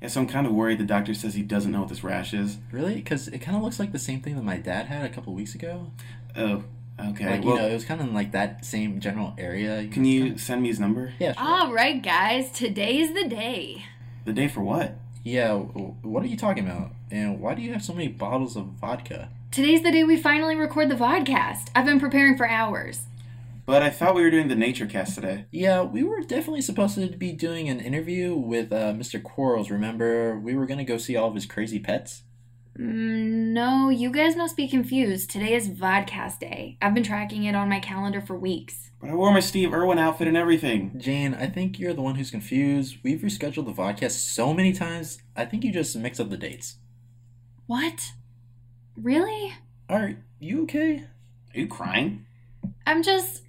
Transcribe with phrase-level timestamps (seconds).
[0.00, 2.32] Yeah, so I'm kind of worried the doctor says he doesn't know what this rash
[2.32, 2.56] is.
[2.72, 2.94] Really?
[2.94, 5.34] Because it kind of looks like the same thing that my dad had a couple
[5.34, 5.90] weeks ago.
[6.34, 6.64] Oh,
[6.98, 7.30] okay.
[7.30, 9.86] Like well, you know, it was kind of like that same general area.
[9.88, 11.12] can you send me his number?
[11.18, 11.34] Yeah.
[11.34, 11.44] Sure.
[11.44, 13.84] All right, guys, today's the day.
[14.24, 14.94] The day for what?
[15.22, 15.54] Yeah.
[15.54, 16.92] What are you talking about?
[17.10, 19.28] And why do you have so many bottles of vodka?
[19.50, 21.68] Today's the day we finally record the vodcast.
[21.74, 23.02] I've been preparing for hours.
[23.70, 25.44] But I thought we were doing the nature cast today.
[25.52, 29.22] Yeah, we were definitely supposed to be doing an interview with uh, Mr.
[29.22, 29.70] Quarles.
[29.70, 32.24] Remember, we were gonna go see all of his crazy pets.
[32.76, 35.30] Mm, no, you guys must be confused.
[35.30, 36.78] Today is vodcast day.
[36.82, 38.90] I've been tracking it on my calendar for weeks.
[39.00, 40.98] But I wore my Steve Irwin outfit and everything.
[40.98, 42.96] Jane, I think you're the one who's confused.
[43.04, 45.22] We've rescheduled the vodcast so many times.
[45.36, 46.78] I think you just mix up the dates.
[47.68, 48.14] What?
[48.96, 49.54] Really?
[49.88, 51.04] Are you okay?
[51.54, 52.26] Are you crying?
[52.84, 53.42] I'm just.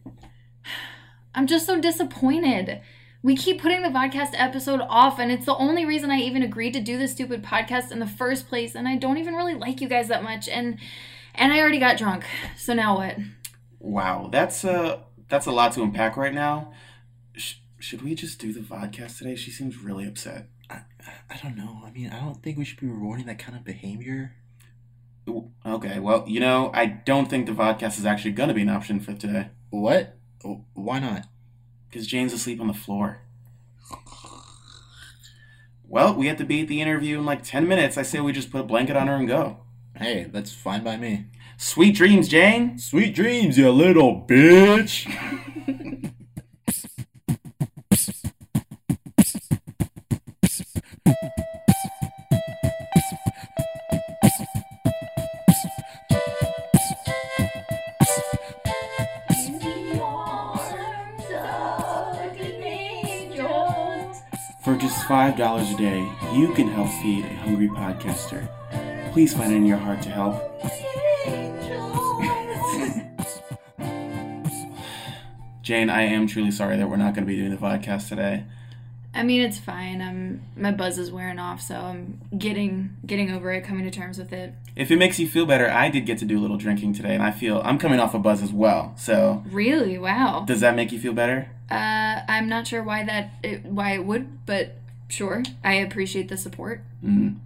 [1.34, 2.81] I'm just so disappointed.
[3.23, 6.73] We keep putting the podcast episode off, and it's the only reason I even agreed
[6.73, 8.73] to do this stupid podcast in the first place.
[8.76, 10.79] And I don't even really like you guys that much, and
[11.35, 12.26] and I already got drunk.
[12.57, 13.18] So now what?
[13.79, 16.73] Wow, that's a that's a lot to unpack right now.
[17.35, 19.35] Sh- should we just do the podcast today?
[19.35, 20.48] She seems really upset.
[20.70, 20.82] I,
[21.29, 21.82] I don't know.
[21.85, 24.34] I mean, I don't think we should be rewarding that kind of behavior.
[25.29, 28.63] Ooh, Okay, well, you know, I don't think the vodcast is actually going to be
[28.63, 29.49] an option for today.
[29.70, 30.18] What?
[30.44, 31.28] Oh, Why not?
[31.90, 33.22] Because Jane's asleep on the floor.
[35.88, 37.98] Well, we have to be at the interview in like 10 minutes.
[37.98, 39.58] I say we just put a blanket on her and go.
[39.98, 41.26] Hey, that's fine by me.
[41.58, 42.80] Sweet dreams, Jane!
[42.80, 45.06] Sweet dreams, you little bitch.
[65.12, 68.47] $5 a day, you can help feed a hungry podcaster.
[69.12, 70.41] Please find it in your heart to help.
[75.63, 78.45] Jane, I am truly sorry that we're not going to be doing the podcast today.
[79.13, 80.01] I mean, it's fine.
[80.01, 84.17] I'm my buzz is wearing off, so I'm getting getting over it, coming to terms
[84.17, 84.53] with it.
[84.77, 87.13] If it makes you feel better, I did get to do a little drinking today,
[87.13, 88.94] and I feel I'm coming off a buzz as well.
[88.95, 89.97] So, Really?
[89.97, 90.45] Wow.
[90.47, 91.50] does that make you feel better?
[91.69, 94.77] Uh, I'm not sure why that it, why it would, but
[95.11, 95.44] sure.
[95.63, 96.81] I appreciate the support.
[97.05, 97.38] Mm.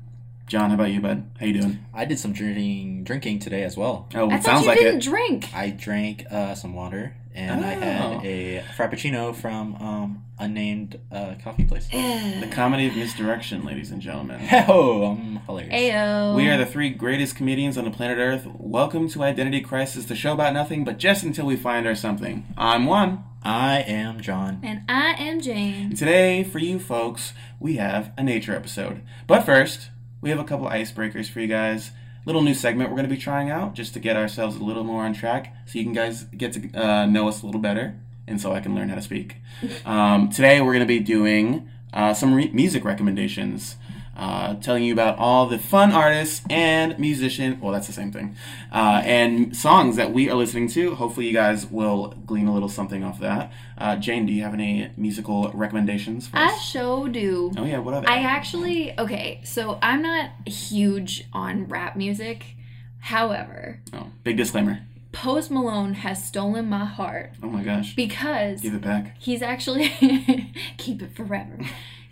[0.48, 1.24] John, how about you, bud?
[1.40, 1.80] How you doing?
[1.94, 4.08] I did some drinking drinking today as well.
[4.14, 5.10] Oh, I it thought sounds you like didn't it.
[5.10, 5.50] drink.
[5.56, 7.80] I drank uh, some water and I Oh.
[7.80, 11.88] had a frappuccino from um, unnamed uh, coffee place.
[11.90, 14.40] The comedy of misdirection, ladies and gentlemen.
[14.70, 15.74] Oh, I'm hilarious.
[15.74, 16.36] Ayo.
[16.36, 18.46] We are the three greatest comedians on the planet Earth.
[18.58, 22.46] Welcome to Identity Crisis, the show about nothing, but just until we find our something.
[22.56, 23.24] I'm one.
[23.46, 24.60] I am John.
[24.64, 25.86] and I am Jane.
[25.88, 29.04] And today, for you folks, we have a nature episode.
[29.28, 29.90] But first,
[30.20, 31.92] we have a couple icebreakers for you guys.
[32.26, 34.84] Little new segment we're going to be trying out just to get ourselves a little
[34.84, 38.00] more on track so you can guys get to uh, know us a little better
[38.28, 39.38] and so I can learn how to speak.
[39.86, 43.76] Um, today, we're going to be doing uh, some re- music recommendations.
[44.18, 48.34] Uh, telling you about all the fun artists and musician well that's the same thing
[48.72, 52.70] uh, and songs that we are listening to hopefully you guys will glean a little
[52.70, 57.10] something off that uh, jane do you have any musical recommendations for I us show
[57.10, 57.52] do.
[57.58, 58.08] Oh yeah, what they?
[58.08, 62.56] I actually okay, so I'm not huge on rap music.
[63.00, 64.80] However, oh, big disclaimer.
[65.12, 67.96] Post Malone has stolen my heart Oh my gosh.
[67.96, 69.16] because Give it back.
[69.20, 69.90] he's actually
[70.78, 71.58] keep it forever.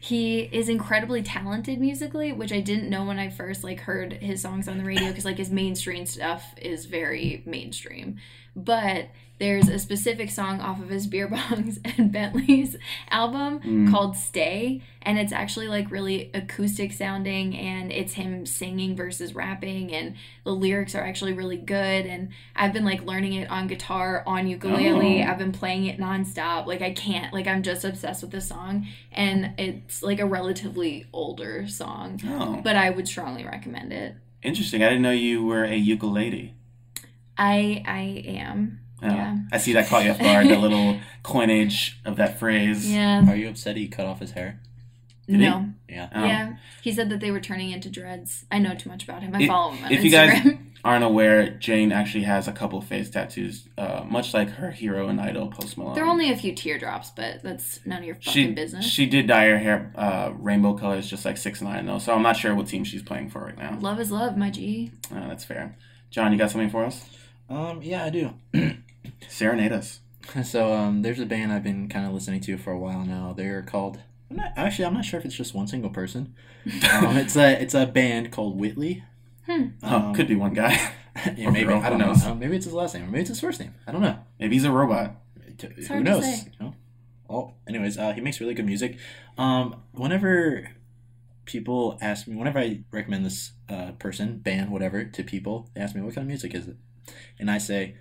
[0.03, 4.41] He is incredibly talented musically, which I didn't know when I first like heard his
[4.41, 8.17] songs on the radio because like his mainstream stuff is very mainstream.
[8.53, 9.07] But
[9.43, 12.77] there's a specific song off of his Beer Bongs and Bentleys
[13.11, 13.91] album Mm.
[13.91, 19.93] called Stay and it's actually like really acoustic sounding and it's him singing versus rapping
[19.93, 20.15] and
[20.45, 24.47] the lyrics are actually really good and I've been like learning it on guitar, on
[24.47, 25.21] ukulele.
[25.23, 25.27] Oh.
[25.27, 26.65] I've been playing it nonstop.
[26.65, 31.05] Like I can't, like I'm just obsessed with this song, and it's like a relatively
[31.11, 34.15] older song, Oh, but I would strongly recommend it.
[34.41, 34.81] interesting.
[34.83, 36.53] I didn't know you were a ukulele.
[37.37, 38.79] I I am.
[39.11, 39.37] Yeah.
[39.51, 40.47] I see that caught you off guard.
[40.47, 42.91] the little coinage of that phrase.
[42.91, 43.29] Yeah.
[43.29, 44.59] Are you upset he cut off his hair?
[45.27, 45.45] Did he?
[45.45, 45.69] no.
[45.87, 46.09] Yeah.
[46.13, 46.25] Oh.
[46.25, 46.55] Yeah.
[46.81, 48.45] He said that they were turning into dreads.
[48.51, 49.33] I know too much about him.
[49.35, 50.03] I If- follow him on if Instagram.
[50.03, 50.11] you
[50.51, 55.07] guys- Aren't aware, Jane actually has a couple face tattoos, uh, much like her hero
[55.07, 55.95] and idol, Post Malone.
[55.95, 58.85] there are only a few teardrops, but that's none of your fucking she, business.
[58.85, 61.99] She did dye her hair uh, rainbow colors, just like six nine though.
[61.99, 63.77] So I'm not sure what team she's playing for right now.
[63.79, 64.91] love is love, my G.
[65.09, 65.77] Uh, that's fair.
[66.09, 67.09] John, you got something for us?
[67.49, 67.81] Um.
[67.81, 68.33] Yeah, I do.
[69.27, 69.99] Serenade us.
[70.45, 73.33] So um, there's a band I've been kind of listening to for a while now.
[73.35, 73.99] They're called
[74.31, 76.33] I'm not, actually, I'm not sure if it's just one single person.
[76.93, 79.03] Um, it's a it's a band called Whitley.
[79.45, 79.65] Hmm.
[79.83, 80.71] Oh, Um, could be one guy.
[81.35, 82.31] yeah, or maybe girl, I don't who know.
[82.31, 83.73] Uh, maybe it's his last name, or maybe it's his first name.
[83.85, 84.17] I don't know.
[84.39, 85.17] Maybe he's a robot.
[85.57, 86.23] T- It's Who hard to knows?
[86.23, 86.51] say.
[86.57, 86.73] You know?
[87.27, 88.97] Well, anyways, uh, he makes really good music.
[89.37, 90.69] Um, whenever
[91.45, 95.93] people ask me, whenever I recommend this uh, person, band, whatever, to people, they ask
[95.95, 96.77] me what kind of music is it,
[97.37, 97.95] and I say,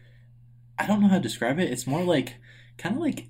[0.83, 1.71] I don't know how to describe it.
[1.71, 2.37] It's more like
[2.79, 3.29] kind of like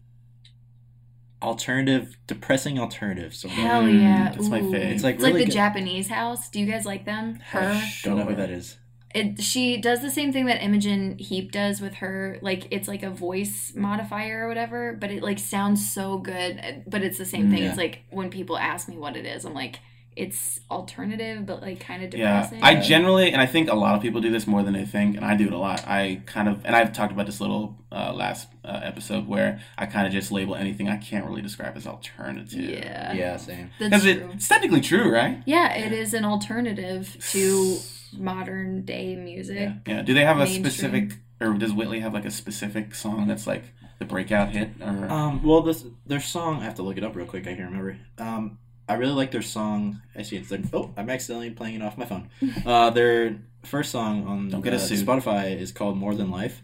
[1.43, 3.35] alternative, depressing alternative.
[3.35, 4.31] So Hell Mm, yeah.
[4.31, 4.83] that's my favorite.
[4.93, 5.55] It's like It's really like the good.
[5.55, 6.49] Japanese house.
[6.49, 7.41] Do you guys like them?
[7.51, 7.83] Her.
[8.05, 8.77] don't know who that is.
[9.15, 13.03] It, she does the same thing that Imogen Heap does with her like it's like
[13.03, 16.85] a voice modifier or whatever, but it like sounds so good.
[16.87, 17.63] But it's the same thing.
[17.65, 17.69] Yeah.
[17.71, 19.81] It's like when people ask me what it is, I'm like,
[20.15, 22.59] it's alternative, but like kind of depressing.
[22.59, 22.67] Yeah.
[22.67, 25.17] I generally, and I think a lot of people do this more than they think,
[25.17, 25.87] and I do it a lot.
[25.87, 29.87] I kind of, and I've talked about this little uh, last uh, episode where I
[29.87, 32.61] kind of just label anything I can't really describe as alternative.
[32.61, 33.71] yeah, Yeah, same.
[33.81, 34.31] that's because true.
[34.35, 35.43] it's technically true, right?
[35.47, 37.79] yeah, it is an alternative to
[38.17, 39.59] modern day music.
[39.59, 39.75] Yeah.
[39.87, 40.03] Yeah.
[40.03, 43.65] Do they have a specific, or does Whitley have like a specific song that's like
[43.99, 44.71] the breakout hit?
[44.81, 46.61] Or Um, well, this their song.
[46.61, 47.47] I have to look it up real quick.
[47.47, 47.97] I can't remember.
[48.19, 48.59] Um,
[48.93, 50.03] I really like their song.
[50.15, 52.29] I see it's like oh, I'm accidentally playing it off my phone.
[52.67, 54.77] Uh, their first song on Don't get uh.
[54.77, 56.63] Spotify is called More Than Life.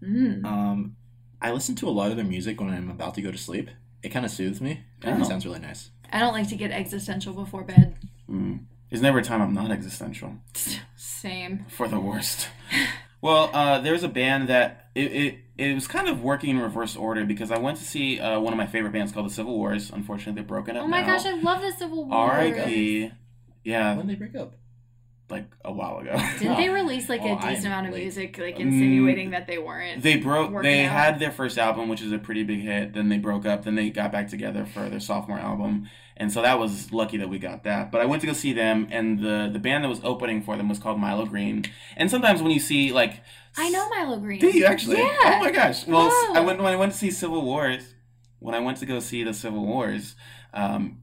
[0.00, 0.44] Mm.
[0.44, 0.96] Um,
[1.42, 3.70] I listen to a lot of their music when I'm about to go to sleep.
[4.04, 4.84] It kind of soothes me.
[5.02, 5.24] and Oh.
[5.24, 5.90] It sounds really nice.
[6.12, 7.96] I don't like to get existential before bed.
[8.30, 8.60] Mm.
[8.88, 10.34] There's never a time I'm not existential.
[10.96, 11.66] Same.
[11.68, 12.48] For the worst.
[13.20, 16.96] Well, uh, there's a band that it, it it was kind of working in reverse
[16.96, 19.56] order because I went to see uh, one of my favorite bands called the Civil
[19.56, 19.90] Wars.
[19.90, 21.08] Unfortunately, they're broken up Oh my now.
[21.16, 22.16] gosh, I love the Civil War.
[22.16, 23.10] R.I.P.
[23.64, 24.54] Yeah, When they break up,
[25.28, 26.16] like a while ago.
[26.38, 28.02] Didn't they release like Oh, a I decent am amount of late.
[28.04, 30.02] music, like Mm, insinuating that they weren't?
[30.02, 30.62] they broke.
[30.62, 30.92] They out.
[30.92, 32.94] had their first album, which is a pretty big hit.
[32.94, 33.64] Then they broke up.
[33.64, 37.28] Then they got back together for their sophomore album, and so that was lucky that
[37.28, 37.92] we got that.
[37.92, 40.56] But I went to go see them, and the the band that was opening for
[40.56, 41.64] them was called Milo Greene.
[41.96, 43.20] And sometimes when you see like,
[43.58, 44.40] I know Milo Greene.
[44.40, 44.98] Do you actually?
[44.98, 45.16] Yeah.
[45.24, 45.86] Oh my gosh.
[45.86, 47.94] Well, s- I went when I went to see Civil Wars.
[48.38, 50.14] When I went to go see the Civil Wars,
[50.54, 51.00] um,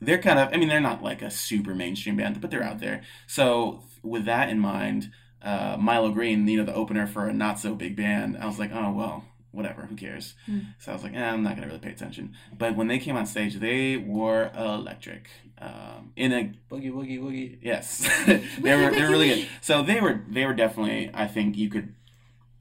[0.00, 0.48] they're kind of.
[0.52, 3.02] I mean, they're not like a super mainstream band, but they're out there.
[3.26, 5.10] So with that in mind,
[5.42, 8.58] uh, Milo Greene, you know, the opener for a not so big band, I was
[8.60, 10.34] like, oh well, whatever, who cares?
[10.46, 10.60] Hmm.
[10.78, 12.34] So I was like, eh, I'm not gonna really pay attention.
[12.56, 15.28] But when they came on stage, they were electric.
[15.60, 17.58] Um, in a boogie woogie woogie.
[17.62, 18.36] Yes, they
[18.76, 19.48] were they were really good.
[19.60, 21.94] So they were they were definitely I think you could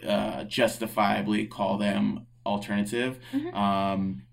[0.07, 3.19] uh, justifiably call them alternative.
[3.33, 3.53] Mhm.
[3.53, 4.23] Um,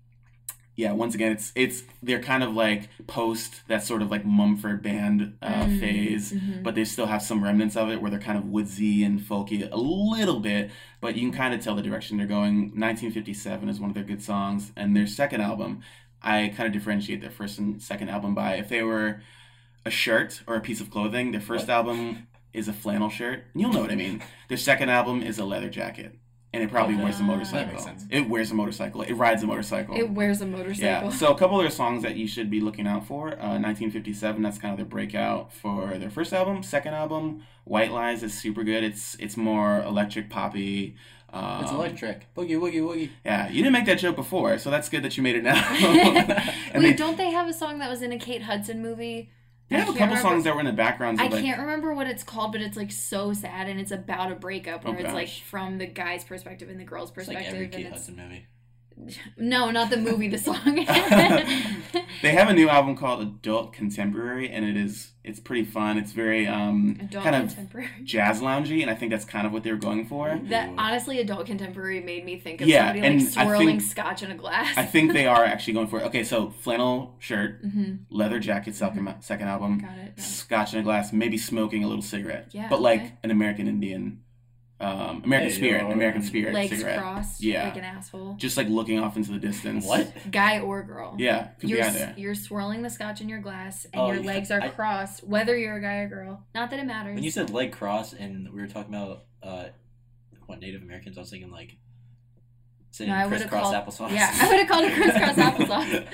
[0.77, 4.81] yeah, once again, it's it's they're kind of like post that sort of like Mumford
[4.83, 6.63] band uh, Mm, phase, mhm.
[6.63, 9.69] but they still have some remnants of it where they're kind of woodsy and folky
[9.71, 12.71] a little bit, but you can kind of tell the direction they're going.
[12.77, 15.81] 1957 is one of their good songs, and their second album,
[16.25, 19.21] I kind of differentiate their first and second album by if they were
[19.85, 21.31] a shirt or a piece of clothing.
[21.31, 21.73] Their first What?
[21.75, 23.45] album is a flannel shirt.
[23.53, 24.21] and You'll know what I mean.
[24.49, 26.17] Their second album is a leather jacket,
[26.53, 27.27] and it probably wears a Ah.
[27.27, 27.65] motorcycle.
[27.65, 28.05] That makes sense.
[28.09, 29.01] It wears a motorcycle.
[29.03, 29.95] It rides a motorcycle.
[29.95, 30.83] It wears a motorcycle.
[30.85, 31.01] yeah.
[31.01, 31.27] motorcycle.
[31.27, 33.33] So a couple of their songs that you should be looking out for.
[33.33, 34.41] Uh, 1957.
[34.41, 36.63] That's kind of their breakout for their first album.
[36.63, 38.83] Second album, White Lies, is super good.
[38.83, 40.95] It's it's more electric poppy.
[41.35, 42.33] Um, It's electric.
[42.33, 43.09] Boogie woogie woogie.
[43.25, 45.55] Yeah, you didn't make that joke before, so that's good that you made it now.
[46.73, 49.29] Wait, they, don't they have a song that was in a Kate Hudson movie?
[49.69, 51.19] they have a couple remember- songs that were in the background.
[51.19, 54.31] I like, can't remember what it's called, but it's like so sad, and it's about
[54.31, 57.37] a breakup, where Oh, it's like from the guy's perspective and the girl's It's like
[57.37, 57.53] perspective.
[57.55, 58.45] every Kate Hudson movie.
[59.37, 60.85] No, not the movie, the song.
[62.21, 65.97] They have a new album called Adult Contemporary, and it is it's pretty fun.
[65.97, 67.55] It's very um Adult kind of
[68.03, 70.39] jazz loungy, and I think that's kind of what they were going for.
[70.45, 74.31] That honestly, adult contemporary made me think of Yeah, somebody like swirling think- scotch in
[74.31, 74.75] a glass.
[74.77, 76.03] I think they are actually going for it.
[76.05, 80.19] Okay, so flannel shirt, hmm leather jacket, second second album, Got it.
[80.19, 82.47] scotch in a glass, maybe smoking a little cigarette.
[82.51, 83.13] Yeah, but like okay.
[83.23, 84.21] an American Indian,
[84.79, 86.99] um, American Hey, Spirit, yo, American um, Spirit Legs cigarette.
[86.99, 87.63] crossed, Yeah.
[87.63, 88.33] like an asshole.
[88.37, 89.85] Just like looking off into the distance.
[89.85, 90.11] What?
[90.31, 91.15] Guy or girl.
[91.17, 92.13] Yeah, could You're, be either.
[92.17, 95.23] you're swirling the scotch in your glass, and Oh, your yeah, legs are I- crossed,
[95.23, 96.43] whether you're a guy or girl.
[96.53, 97.15] Not that it matters.
[97.15, 99.65] When you said leg cross and we were talking about uh,
[100.45, 101.77] what Native Americans, I was thinking like
[102.95, 104.11] sitting No, I would've crisscross called- applesauce.
[104.15, 106.07] yeah, I would have called it crisscross applesauce.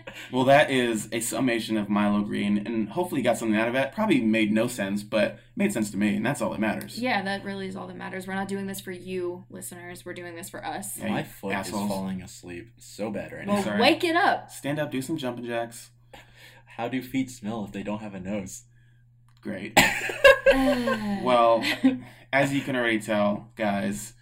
[0.32, 3.74] Well, that is a summation of Milo Greene, and hopefully you got something out of
[3.74, 3.92] it.
[3.92, 6.98] Probably made no sense, but made sense to me, and that's all that matters.
[6.98, 8.26] yeah, that really is all that matters.
[8.26, 10.06] We're not doing this for you, listeners.
[10.06, 10.98] We're doing this for us.
[10.98, 11.82] Yeah, My you foot assholes.
[11.84, 13.62] is falling asleep so bad right Well, now.
[13.62, 13.80] sorry.
[13.80, 14.50] wake it up.
[14.50, 15.90] Stand up, do some jumping jacks.
[16.64, 18.62] How do feet smell if they don't have a nose?
[19.42, 19.78] Great.
[21.22, 21.62] Well,
[22.32, 24.14] as you can already tell, guys,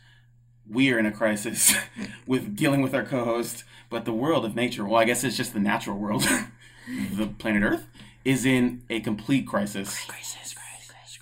[0.68, 1.75] we are in a crisis
[2.26, 5.52] with dealing with our co-host, but the world of nature, well, I guess it's just
[5.52, 6.23] the natural world,
[7.12, 7.87] the planet Earth,
[8.25, 10.04] is in a complete crisis.
[10.06, 11.18] Crisis, crisis, crisis,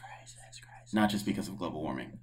[0.60, 0.94] crisis.
[0.94, 2.18] Not just because of global warming.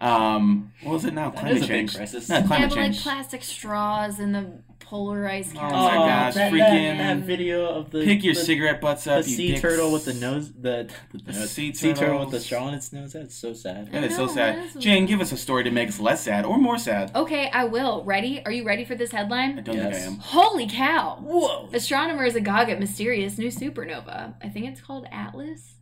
[0.00, 1.30] Um, what was it now?
[1.30, 1.96] That Climate is a big change.
[1.96, 2.28] crisis.
[2.28, 6.52] No, Yeah, climate but like plastic straws and the polarized ice Oh my gosh, that,
[6.52, 9.26] freaking- that, that video of the Pick your the, cigarette butts the up.
[9.26, 9.60] you sea dicks.
[9.60, 12.44] turtle with the nose, the, the, The nose- sea sea turtle with the turtles.
[12.44, 13.12] straw in its nose.
[13.14, 13.90] That's so sad.
[13.90, 14.58] That is I so sad.
[14.58, 17.10] that is- Jane, give us a story to make us less sad or more sad.
[17.16, 18.04] Okay, I will.
[18.04, 18.42] Ready?
[18.44, 19.56] Are you ready for this I headline?
[19.56, 20.06] don't think I Yes.
[20.06, 20.18] am.
[20.18, 21.18] Holy cow!
[21.20, 21.68] Whoa!
[21.72, 24.34] Astronomers agog at mysterious new supernova.
[24.42, 25.72] I think it's called Atlas.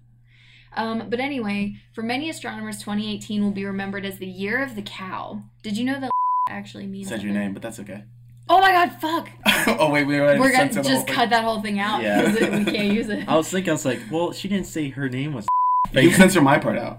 [0.77, 4.83] Um, but anyway, for many astronomers, 2018 will be remembered as the year of the
[4.83, 5.43] cow.
[5.63, 6.11] Did you know that
[6.49, 8.05] actually means Said your name, but that's okay.
[8.49, 9.31] Oh my god, fuck!
[9.81, 11.15] oh wait, we already We're gonna censored the just whole thing.
[11.15, 12.23] cut that whole thing out Yeah.
[12.23, 13.27] it- we can't use it.
[13.27, 15.47] I was thinking, I was like, well, she didn't say her name was.
[15.93, 16.99] You can censor my part out.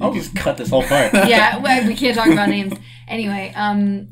[0.00, 1.12] I'll just cut this whole part.
[1.14, 2.74] yeah, we can't talk about names.
[3.08, 4.08] Anyway, um,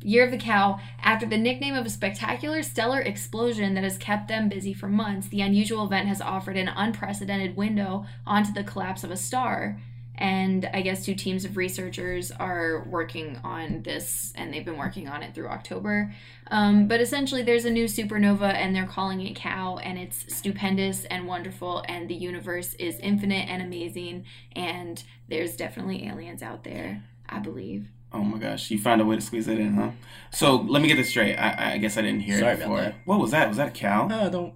[0.00, 0.78] Year of the Cow.
[1.02, 5.28] After the nickname of a spectacular stellar explosion that has kept them busy for months,
[5.28, 9.80] the unusual event has offered an unprecedented window onto the collapse of a star.
[10.20, 15.06] And I guess two teams of researchers are working on this, and they've been working
[15.06, 16.12] on it through October.
[16.50, 21.04] Um, but essentially, there's a new supernova, and they're calling it Cow, and it's stupendous
[21.04, 24.24] and wonderful, and the universe is infinite and amazing,
[24.56, 27.88] and there's definitely aliens out there, I believe.
[28.12, 29.90] Oh my gosh, you found a way to squeeze it in, huh?
[30.32, 31.36] So let me get this straight.
[31.36, 32.80] I, I guess I didn't hear Sorry it about before.
[32.80, 32.94] that.
[33.04, 33.48] What was that?
[33.48, 34.06] Was that a cow?
[34.06, 34.54] No, don't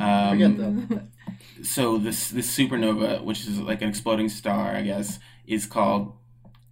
[0.00, 1.00] Um, forget though.
[1.62, 6.12] so this this supernova, which is like an exploding star, I guess, is called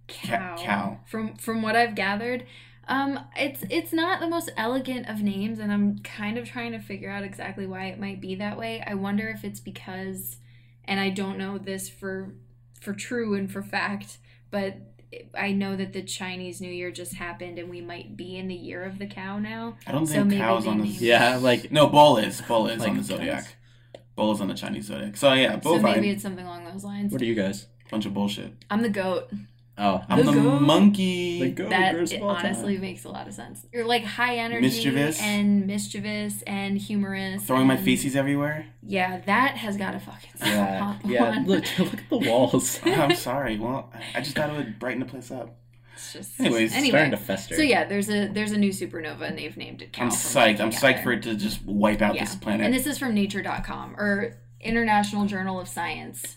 [0.07, 0.99] Ca- cow.
[1.07, 2.45] From from what I've gathered,
[2.87, 6.79] um, it's it's not the most elegant of names, and I'm kind of trying to
[6.79, 8.83] figure out exactly why it might be that way.
[8.85, 10.37] I wonder if it's because,
[10.85, 12.35] and I don't know this for
[12.79, 14.19] for true and for fact,
[14.51, 14.77] but
[15.37, 18.55] I know that the Chinese New Year just happened, and we might be in the
[18.55, 19.77] year of the cow now.
[19.87, 22.41] I don't So think maybe cows they on the named- Yeah, like no bull is
[22.41, 23.07] bull is Like on the cows?
[23.07, 23.55] zodiac.
[24.15, 25.15] Bull is on the Chinese zodiac.
[25.15, 25.75] So yeah, bull.
[25.75, 25.95] So bovine.
[25.95, 27.13] maybe it's something along those lines.
[27.13, 27.67] what are you guys?
[27.89, 28.51] bunch of bullshit.
[28.69, 29.29] I'm the goat.
[29.79, 30.59] Oh, I'm The the, goat.
[30.61, 31.39] monkey.
[31.39, 31.69] The goat.
[31.69, 32.45] that girls it of all time.
[32.47, 33.65] honestly makes a lot of sense.
[33.71, 35.21] You're like high energy Mischievous.
[35.21, 37.43] and mischievous and humorous.
[37.43, 38.65] Throwing my feces everywhere.
[38.81, 41.01] Yeah, that has got to fucking yeah, stop.
[41.11, 41.43] yeah.
[41.45, 42.79] Look, look at the walls.
[42.85, 43.59] I'm sorry.
[43.59, 45.55] Well, I just thought it would brighten the place up.
[45.93, 47.17] It's just Anyways, It's starting to anyway.
[47.23, 47.55] fester.
[47.55, 49.93] So yeah, there's a there's a new supernova and they've named it.
[49.93, 50.59] Cow I'm psyched.
[50.59, 52.25] I'm psyched for it to just wipe out Yeah.
[52.25, 52.65] this planet.
[52.65, 56.36] And this is from Nature.com or International Journal of Science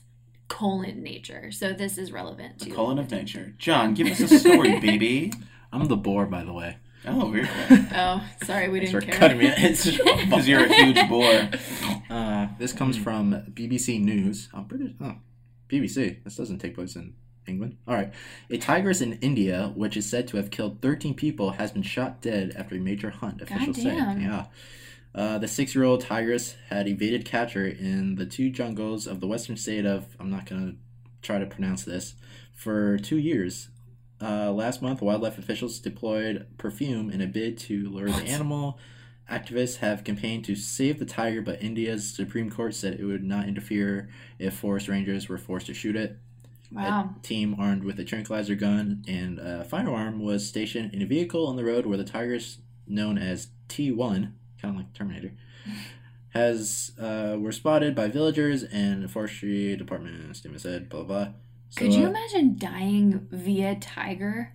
[0.51, 1.51] colon Nature.
[1.53, 3.55] So this is relevant the colon of nature.
[3.57, 5.33] John, give us a story, baby.
[5.73, 6.77] I'm the boar, by the way.
[7.07, 7.79] Oh, very cool.
[7.95, 9.15] Oh, sorry, we didn't for care.
[9.15, 9.47] cutting me.
[9.57, 11.49] It's Because you're a huge bore.
[12.11, 14.51] Uh, this comes from BBC News.
[14.53, 14.93] Oh, British.
[15.01, 15.15] Oh,
[15.71, 16.23] BBC.
[16.25, 17.15] This doesn't take place in
[17.47, 17.79] England.
[17.89, 18.13] All right.
[18.51, 22.21] A tigress in India, which is said to have killed 13 people, has been shot
[22.21, 23.41] dead after a major hunt.
[23.41, 23.85] Officials say.
[23.97, 24.21] Goddamn.
[24.21, 24.47] Yeah.
[25.15, 29.85] Uh, the six-year-old tigress had evaded capture in the two jungles of the western state
[29.85, 30.75] of I'm not gonna
[31.23, 32.15] try to pronounce this
[32.55, 33.69] for two years.
[34.23, 38.79] Uh, last month, wildlife officials deployed perfume in a bid to lure the animal.
[39.31, 43.49] Activists have campaigned to save the tiger, but India's Supreme Court said it would not
[43.49, 46.19] interfere if forest rangers were forced to shoot it.
[46.73, 47.15] Wow.
[47.17, 51.47] A team armed with a tranquilizer gun and a firearm was stationed in a vehicle
[51.47, 55.33] on the road where the tigers, known as T1, kind of like Terminator,
[56.31, 60.37] has uh, were spotted by villagers and the forestry department.
[60.37, 61.25] Statement said, blah blah.
[61.25, 61.33] blah.
[61.71, 64.53] So, Could you uh, imagine dying via tiger?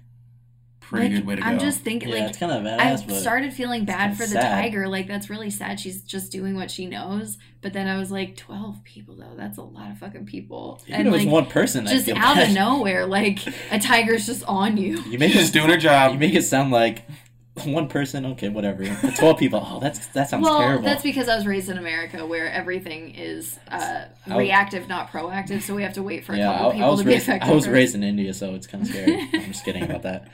[0.81, 1.47] Pretty Like, good way to go.
[1.47, 4.23] I'm just thinking, Yeah, like, it's kind of I badass, but started feeling bad for
[4.23, 4.61] the sad.
[4.61, 4.87] tiger.
[4.87, 5.79] Like, that's really sad.
[5.79, 7.39] She's just doing what she knows.
[7.61, 9.33] But then I was like, 12 people, though.
[9.35, 10.79] That's a lot of fucking people.
[10.87, 12.49] even if it was like, one person, just out bad.
[12.49, 13.39] of nowhere, like,
[13.71, 15.01] a tiger's just on you.
[15.09, 16.11] You make She's it just doing her job.
[16.13, 17.07] you make it sound like
[17.65, 18.25] one person.
[18.25, 18.83] Okay, whatever.
[19.01, 19.65] But Twelve people.
[19.65, 20.83] Oh, that's that sounds well, terrible.
[20.83, 25.09] that's because I was raised in America where everything is uh, I was- reactive, not
[25.09, 25.61] proactive.
[25.61, 27.11] So we have to wait for a yeah, couple I, people I was to be
[27.11, 27.23] raised.
[27.23, 27.49] affected.
[27.49, 27.73] I was first.
[27.73, 29.21] raised in India, so it's kind of scary.
[29.33, 30.27] I'm just kidding about that.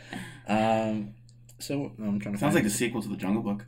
[0.47, 1.13] Um,
[1.59, 2.39] so I'm trying to.
[2.39, 3.65] Sounds find like the sequel to the Jungle Book.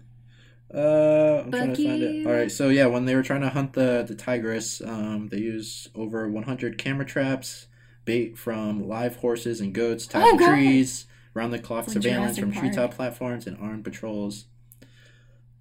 [0.74, 2.26] Uh, I'm trying to find it.
[2.28, 5.38] All right, so yeah, when they were trying to hunt the the tigress, um, they
[5.38, 7.68] used over 100 camera traps,
[8.06, 10.50] bait from live horses and goats tied Oh, to God.
[10.56, 14.46] trees, round the clock It's like surveillance from Jurassic treetop platforms, and armed patrols.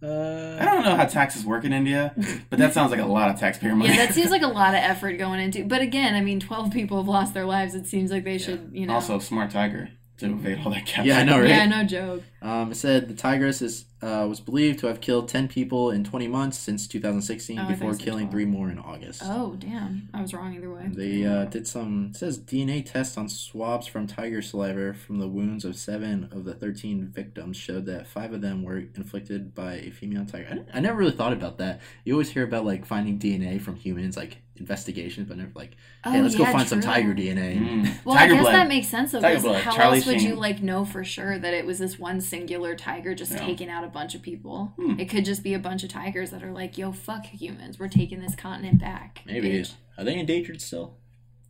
[0.03, 2.13] I Uh, don't know how taxes work in India,
[2.51, 3.91] but that sounds like a lot of taxpayer money.
[3.95, 5.65] Yeah, that seems like a lot of effort going into.
[5.65, 7.75] But again, I mean, 12 people have lost their lives.
[7.77, 8.95] It seems like they should, you know.
[8.95, 9.91] also smart tiger
[10.23, 11.09] to evade all that capture.
[11.09, 11.49] Yeah, I know, right?
[11.49, 12.23] Yeah, no joke.
[12.41, 16.03] Um, it said the tigress is uh, was believed to have killed 10 people in
[16.03, 18.33] 20 months since 2016 Oh, before thought you said killing 12.
[18.33, 19.23] three more in August.
[19.25, 20.09] Oh damn!
[20.13, 20.89] I was wrong either way.
[20.93, 25.29] They uh, did some, it says DNA tests on swabs from tiger saliva from the
[25.29, 29.75] wounds of seven of the 13 victims showed that five of them were inflicted by
[29.75, 30.65] a female tiger.
[30.75, 31.81] I, I never really thought about that.
[32.05, 35.73] You always hear about like finding DNA from humans, like investigations, but never like,
[36.05, 37.59] hey, Oh, let's go yeah, find some tiger DNA.
[37.59, 37.95] Mm.
[38.05, 38.55] Well, Tiger I guess blood.
[38.55, 39.21] that makes sense though.
[39.21, 39.63] Tiger 'cause blood.
[39.63, 42.75] How Charlie else would you like know for sure that it was this one singular
[42.75, 43.45] tiger just Yeah.
[43.45, 44.73] taking out a bunch of people?
[44.77, 44.99] Hmm.
[44.99, 47.89] It could just be a bunch of tigers that are like, "Yo, fuck humans, we're
[47.89, 49.51] taking this continent back." Maybe.
[49.51, 50.97] bitch." Are they endangered still?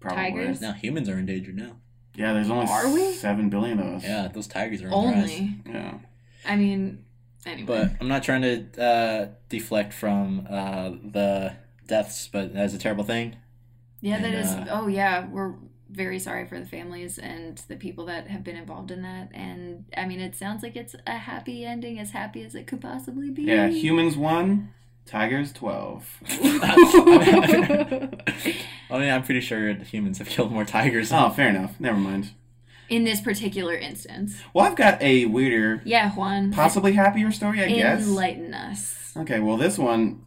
[0.01, 0.23] Probably.
[0.25, 0.61] Tigers?
[0.61, 1.77] Now humans are endangered now.
[2.15, 3.13] Yeah, there's only Are we?
[3.13, 4.05] seven billion of us.
[4.05, 5.15] Yeah, those tigers are on.
[5.15, 5.57] Only.
[5.67, 5.95] Yeah.
[6.47, 7.05] I mean,
[7.47, 7.67] anyway.
[7.67, 11.55] But I'm not trying to uh, deflect from uh, the
[11.87, 13.37] deaths, but that's a terrible thing.
[14.01, 14.51] yeah, that and, is.
[14.51, 15.55] uh, oh yeah, we're
[15.91, 19.29] very sorry for the families and the people that have been involved in that.
[19.35, 22.81] And I mean, it sounds like it's a happy ending, as happy as it could
[22.81, 23.43] possibly be.
[23.43, 24.73] Yeah, humans one,
[25.07, 26.09] tigers twelve.
[26.31, 28.09] I
[28.99, 31.11] mean, I'm pretty sure humans have killed more tigers.
[31.13, 31.79] Oh, fair enough.
[31.81, 32.31] Never mind.
[32.89, 34.37] In this particular instance.
[34.53, 36.53] Well, I've got a weirder, Yeah, Juan.
[36.53, 38.03] possibly happier story, I guess.
[38.03, 39.13] Enlighten us.
[39.17, 40.25] Okay, well, this one,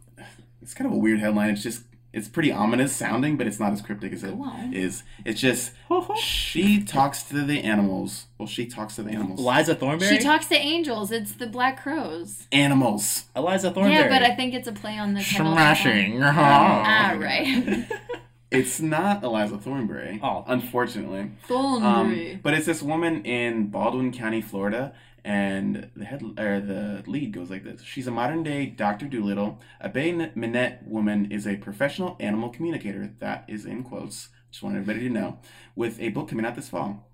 [0.66, 1.50] it's kind of a weird headline.
[1.50, 1.82] It's just,
[2.12, 4.72] it's pretty ominous sounding, but it's not as cryptic as it Go on.
[4.74, 5.04] is.
[5.24, 5.72] It's just,
[6.18, 8.26] she talks to the animals.
[8.36, 9.38] Well, she talks to the animals.
[9.38, 10.10] Eliza Thornberry.
[10.16, 11.12] She talks to angels.
[11.12, 12.48] It's the Black Crowes.
[12.50, 13.26] Animals.
[13.36, 13.94] Eliza Thornberry.
[13.94, 15.46] Yeah, but I think it's a play on the title.
[15.46, 16.20] of the Smashing.
[16.20, 16.22] song.
[16.36, 17.86] Ah, right.
[18.48, 20.20] It's not Eliza Thornberry.
[20.22, 20.44] Oh.
[20.46, 21.18] Unfortunately.
[21.20, 22.38] Um, Thornberry.
[22.40, 24.94] but it's this woman in Baldwin County, Florida,
[25.26, 29.60] and the head or the lead goes like this: She's a modern day Doctor Doolittle.
[29.80, 33.12] A Bay Minette woman is a professional animal communicator.
[33.18, 34.28] That is in quotes.
[34.52, 35.40] Just want everybody to know.
[35.74, 37.10] With a book coming out this fall,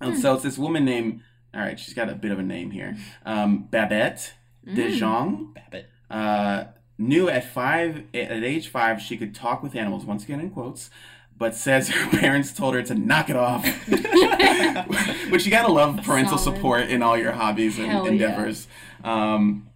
[0.00, 1.22] and so it's this woman named.
[1.54, 2.96] All right, she's got a bit of a name here.
[3.24, 4.34] Um, Babette
[4.66, 4.76] Mm.
[4.76, 5.54] DeJong.
[5.54, 5.86] Babbitt.
[6.10, 6.64] Uh,
[6.98, 10.88] knew at five at age five she could talk with animals once again in quotes
[11.42, 13.66] but says her parents told her to knock it off.
[15.30, 16.54] Which you gotta love parental Solid.
[16.54, 18.12] support in all your hobbies and Hell yeah.
[18.12, 18.68] endeavors.
[19.02, 19.68] Um,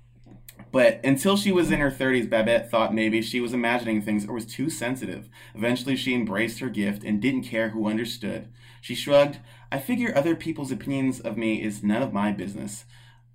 [0.70, 4.34] but until she was in her 30s babette thought maybe she was imagining things or
[4.34, 5.28] was too sensitive.
[5.56, 8.48] Eventually she embraced her gift and didn't care who understood.
[8.80, 9.38] She shrugged
[9.72, 12.84] i figure other people's opinions of me is none of my business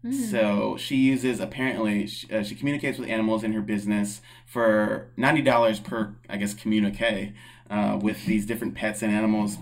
[0.04, 0.32] Mm.
[0.32, 5.44] so she uses apparently she, uh, she communicates with animals in her business for ninety
[5.44, 7.34] dollars per I guess communique
[7.70, 9.58] uh, with these different pets and animals,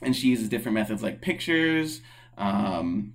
[0.00, 2.00] and she uses different methods like pictures,
[2.38, 3.14] um,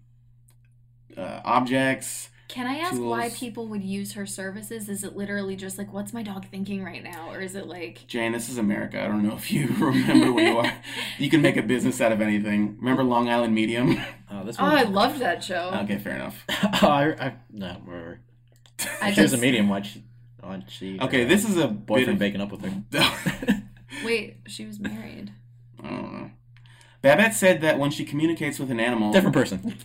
[1.17, 2.29] uh, objects.
[2.47, 4.87] Can I ask why people would use her services?
[4.87, 7.29] Is it literally just like, what's my dog thinking right now?
[7.29, 9.01] Or is it like, Jane, this is America.
[9.01, 10.73] I don't know if you remember where you are.
[11.17, 12.77] You can make a business out of anything.
[12.79, 13.99] Remember Long Island Medium?
[14.29, 14.75] Oh, this oh, one.
[14.77, 15.71] I loved that show.
[15.83, 16.43] okay, fair enough.
[16.49, 18.19] oh, I, I, no, whatever.
[19.01, 19.69] I She was a medium.
[19.69, 20.03] Why'd she?
[20.41, 20.99] Why'd she?
[20.99, 23.63] Okay, her, this is a uh, boyfriend bit baking up with her.
[24.03, 25.31] wait, she was married.
[25.81, 26.31] I don't know.
[27.01, 29.77] Babette said that when she communicates with an animal, Different person.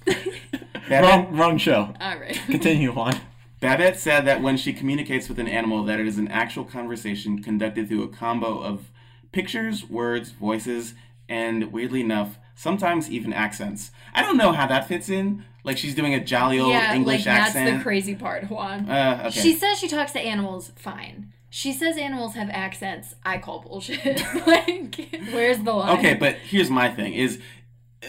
[0.89, 1.95] Babette, wrong, wrong show.
[2.01, 2.35] All right.
[2.47, 3.15] Continue on.
[3.61, 7.43] Babette said that when she communicates with an animal, that it is an actual conversation
[7.43, 8.91] conducted through a combo of
[9.31, 10.95] pictures, words, voices,
[11.29, 13.91] and weirdly enough, sometimes even accents.
[14.15, 15.45] I don't know how that fits in.
[15.65, 17.67] Like she's doing a jolly old yeah, English like accent.
[17.67, 18.91] that's the crazy part, Juan.
[18.91, 19.41] uh, okay.
[19.41, 20.73] She says she talks to animals.
[20.75, 21.33] Fine.
[21.51, 23.15] She says animals have accents.
[23.25, 24.23] I call bullshit.
[24.47, 25.99] like, where's the line?
[25.99, 27.41] Okay, but here's my thing: is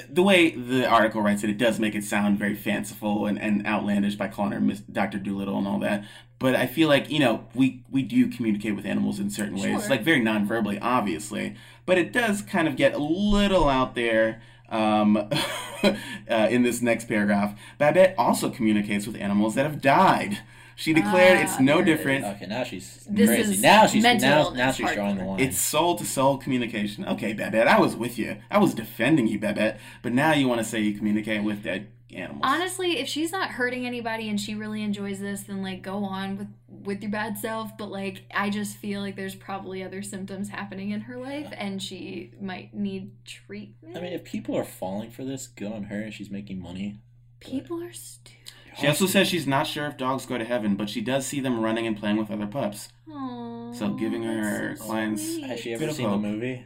[0.10, 3.66] the way the article writes it, it does make it sound very fanciful and, and
[3.66, 6.06] outlandish by calling her Miss Doctor Doolittle and all that.
[6.40, 9.82] But I feel like you know we we do communicate with animals in certain ways,
[9.82, 9.90] Sure.
[9.90, 11.56] like very non-verbally, obviously.
[11.86, 14.42] But it does kind of get a little out there.
[14.70, 15.18] Um,
[15.84, 15.94] uh,
[16.28, 20.40] in this next paragraph, Babette also communicates with animals that have died.
[20.76, 22.26] She declared it's Ah, no different.
[22.26, 23.54] Okay, now she's This crazy.
[23.54, 25.40] is now she's mental now, now she's drawing the line.
[25.40, 27.06] It's soul to soul communication.
[27.06, 28.38] Okay, Babette, I was with you.
[28.50, 29.80] I was defending you, Babette.
[30.02, 32.42] But now you want to say you communicate with dead animals.
[32.44, 36.38] Honestly, if she's not hurting anybody and she really enjoys this, then like go on
[36.38, 36.48] with
[36.86, 37.78] with your bad self.
[37.78, 41.82] But like, I just feel like there's probably other symptoms happening in her life, and
[41.82, 43.96] she might need treatment.
[43.98, 46.12] I mean, if people are falling for this, good on her.
[46.12, 46.98] She's making money.
[47.40, 48.40] people are stupid.
[48.80, 51.40] She also says she's not sure if dogs go to heaven, but she does see
[51.40, 52.90] them running and playing with other pups.
[53.10, 55.44] Aww, So giving her so clients- sweet.
[55.48, 56.64] Has she ever of seen the movie?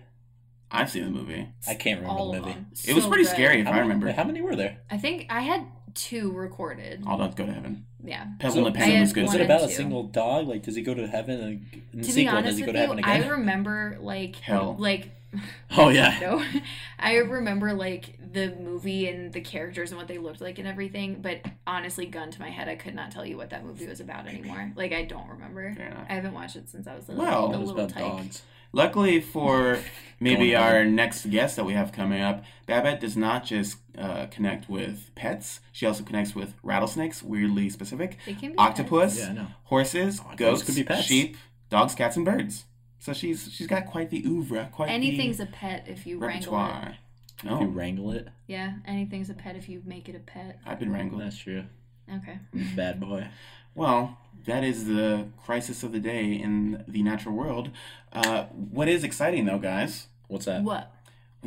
[0.69, 1.47] I've seen the movie.
[1.67, 2.51] I can't remember all the movie.
[2.53, 2.67] them.
[2.85, 3.31] It was So pretty good.
[3.33, 4.11] scary if How I many- remember.
[4.11, 4.77] how many were there?
[4.91, 7.03] I think I had two recorded.
[7.07, 7.85] All dogs go to heaven.
[8.03, 8.25] Yeah.
[8.39, 9.23] Pebble So- and the I Penguin was good.
[9.25, 10.47] Is it about a single dog?
[10.47, 11.39] Like, does he go to heaven?
[11.41, 11.59] And in
[11.93, 14.35] the to be sequel, honest does he with go to you, heaven I remember like
[14.37, 14.75] Hell.
[14.77, 15.09] like
[15.77, 16.17] Oh yeah.
[16.21, 16.43] No,
[16.99, 21.21] I remember like the movie and the characters and what they looked like and everything.
[21.21, 23.99] But honestly, gun to my head, I could not tell you what that movie was
[23.99, 24.71] about anymore.
[24.75, 25.73] Like I don't remember.
[25.75, 26.05] Fair enough.
[26.09, 27.23] I haven't watched it since I was little.
[27.23, 28.03] Well, a It was little about tyke.
[28.03, 28.41] dogs.
[28.73, 29.79] Luckily for
[30.19, 34.69] maybe our next guest that we have coming up, Babette does not just uh, connect
[34.69, 35.59] with pets.
[35.71, 39.47] She also connects with rattlesnakes, weirdly specific, They can be octopus, Yeah, I know.
[39.65, 41.03] horses, Octopus goats, could be pets.
[41.05, 41.37] sheep,
[41.69, 42.65] dogs, cats, and birds.
[42.99, 46.53] So she's she's got quite the oeuvre, quite Anything's a pet if you the wrangle
[46.53, 46.57] it.
[46.57, 46.97] repertoire.
[47.43, 50.59] If you wrangle it, Yeah, anything's a pet if you make it a pet.
[50.65, 51.21] I've been wrangled.
[51.21, 51.65] that's true.
[52.11, 52.39] Okay.
[52.75, 53.27] Bad boy.
[53.75, 57.69] Well, that is the crisis of the day in the natural world.
[58.11, 60.07] Uh, what is exciting though, guys?
[60.27, 60.63] What's that?
[60.63, 60.91] What?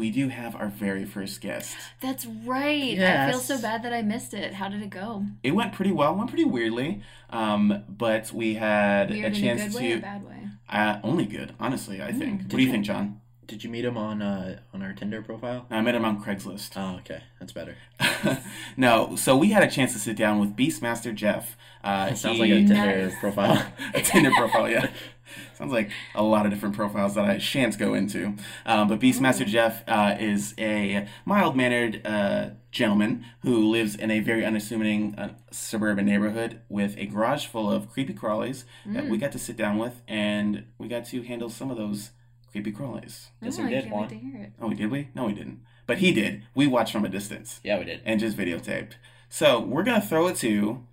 [0.01, 1.77] We do have our very first guest.
[2.01, 2.99] That's right.
[2.99, 4.55] I feel so bad that I missed it.
[4.55, 5.27] How did it go?
[5.43, 9.37] It went pretty well, went pretty weirdly, um, but we had Weird a in a
[9.37, 10.01] chance good way or to.
[10.03, 10.49] bad way?
[10.71, 12.01] Uh, only good, honestly.
[12.03, 12.41] I think.
[12.41, 12.43] Mm.
[12.45, 13.21] what do you you- think, John?
[13.51, 15.67] Did you meet him on uh on our Tinder profile?
[15.71, 16.71] I met him on Craigslist.
[16.77, 17.75] Oh, okay, that's better.
[18.77, 21.57] no, so we had a chance to sit down with Beastmaster Jeff.
[21.83, 23.19] Uh, It sounds he- like a Tinder Nice.
[23.19, 23.67] profile.
[23.95, 24.87] a Tinder profile, yeah.
[25.55, 28.35] Sounds like a lot of different profiles that I shan't go into.
[28.67, 34.19] Um, but Beastmaster Jeff uh, is a mild mannered uh, gentleman who lives in a
[34.21, 39.31] very unassuming uh, suburban neighborhood with a garage full of creepy crawlies that we got
[39.33, 42.11] to sit down with and we got to handle some of those
[42.53, 43.29] creepy crawlies.
[43.43, 44.03] Yes, oh, we I did, can't Juan.
[44.03, 44.53] wait to hear it.
[44.61, 45.09] Oh, did we?
[45.15, 45.61] No, we didn't.
[45.87, 46.45] But he did.
[46.55, 48.01] We watched from a distance Yeah, we did.
[48.05, 48.93] and just videotaped.
[49.29, 50.85] So we're gonna throw it to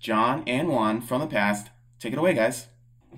[0.00, 1.70] John and Juan from the past.
[1.98, 2.68] Take it away, guys.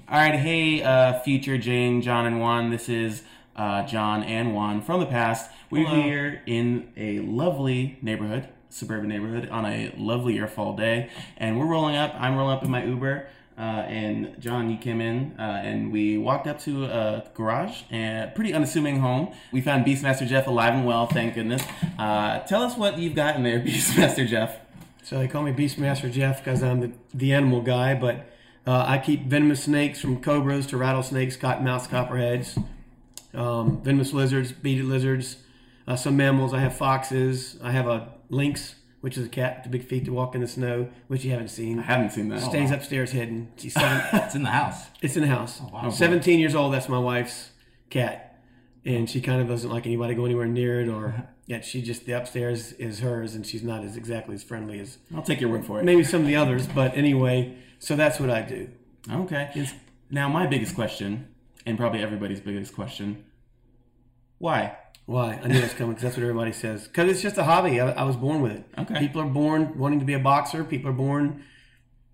[0.08, 2.70] All right, hey, uh, future Jane, John, and Juan.
[2.70, 3.22] This is
[3.56, 5.50] uh, John and Juan from the past.
[5.70, 6.02] We're Hello.
[6.02, 11.66] here in a lovely neighborhood, suburban neighborhood, on a lovely air fall day, and we're
[11.66, 12.14] rolling up.
[12.18, 13.26] I'm rolling up in my Uber.
[13.58, 18.34] Uh, and John, you came in, uh, and we walked up to a garage, and
[18.34, 19.32] pretty unassuming home.
[19.50, 21.62] We found Beastmaster Jeff alive and well, thank goodness.
[21.98, 24.58] Uh, tell us what you've got in there, Beastmaster Jeff.
[25.02, 28.28] So they call me Beastmaster Jeff because I'm the, the animal guy, but
[28.66, 32.58] uh, I keep venomous snakes from cobras to rattlesnakes, cottonmouths, copperheads,
[33.32, 35.36] um, venomous lizards, beaded lizards,
[35.86, 36.52] uh, some mammals.
[36.52, 37.58] I have foxes.
[37.62, 38.74] I have a lynx,
[39.06, 41.30] which is a cat with the big feet to walk in the snow, which you
[41.30, 41.78] haven't seen.
[41.78, 42.40] I haven't seen that.
[42.40, 43.52] Stays oh, upstairs hidden.
[43.56, 44.86] She's seven, It's in the house.
[45.00, 45.60] it's in the house.
[45.62, 45.90] Oh, wow.
[45.90, 46.74] 17 years old.
[46.74, 47.50] That's my wife's
[47.88, 48.42] cat.
[48.84, 52.04] And she kind of doesn't like anybody go anywhere near it, or yet she just
[52.04, 55.50] the upstairs is hers, and she's not as exactly as friendly as I'll take your
[55.50, 55.84] word for it.
[55.84, 56.66] maybe some of the others.
[56.66, 58.68] But anyway, so that's what I do.
[59.08, 59.68] Okay.
[60.10, 61.28] Now, my biggest question,
[61.64, 63.24] and probably everybody's biggest question,
[64.38, 64.76] why?
[65.06, 65.38] Why?
[65.42, 66.88] I knew it was coming because that's what everybody says.
[66.88, 67.80] Because it's just a hobby.
[67.80, 68.64] I, I was born with it.
[68.76, 68.98] Okay.
[68.98, 70.64] People are born wanting to be a boxer.
[70.64, 71.44] People are born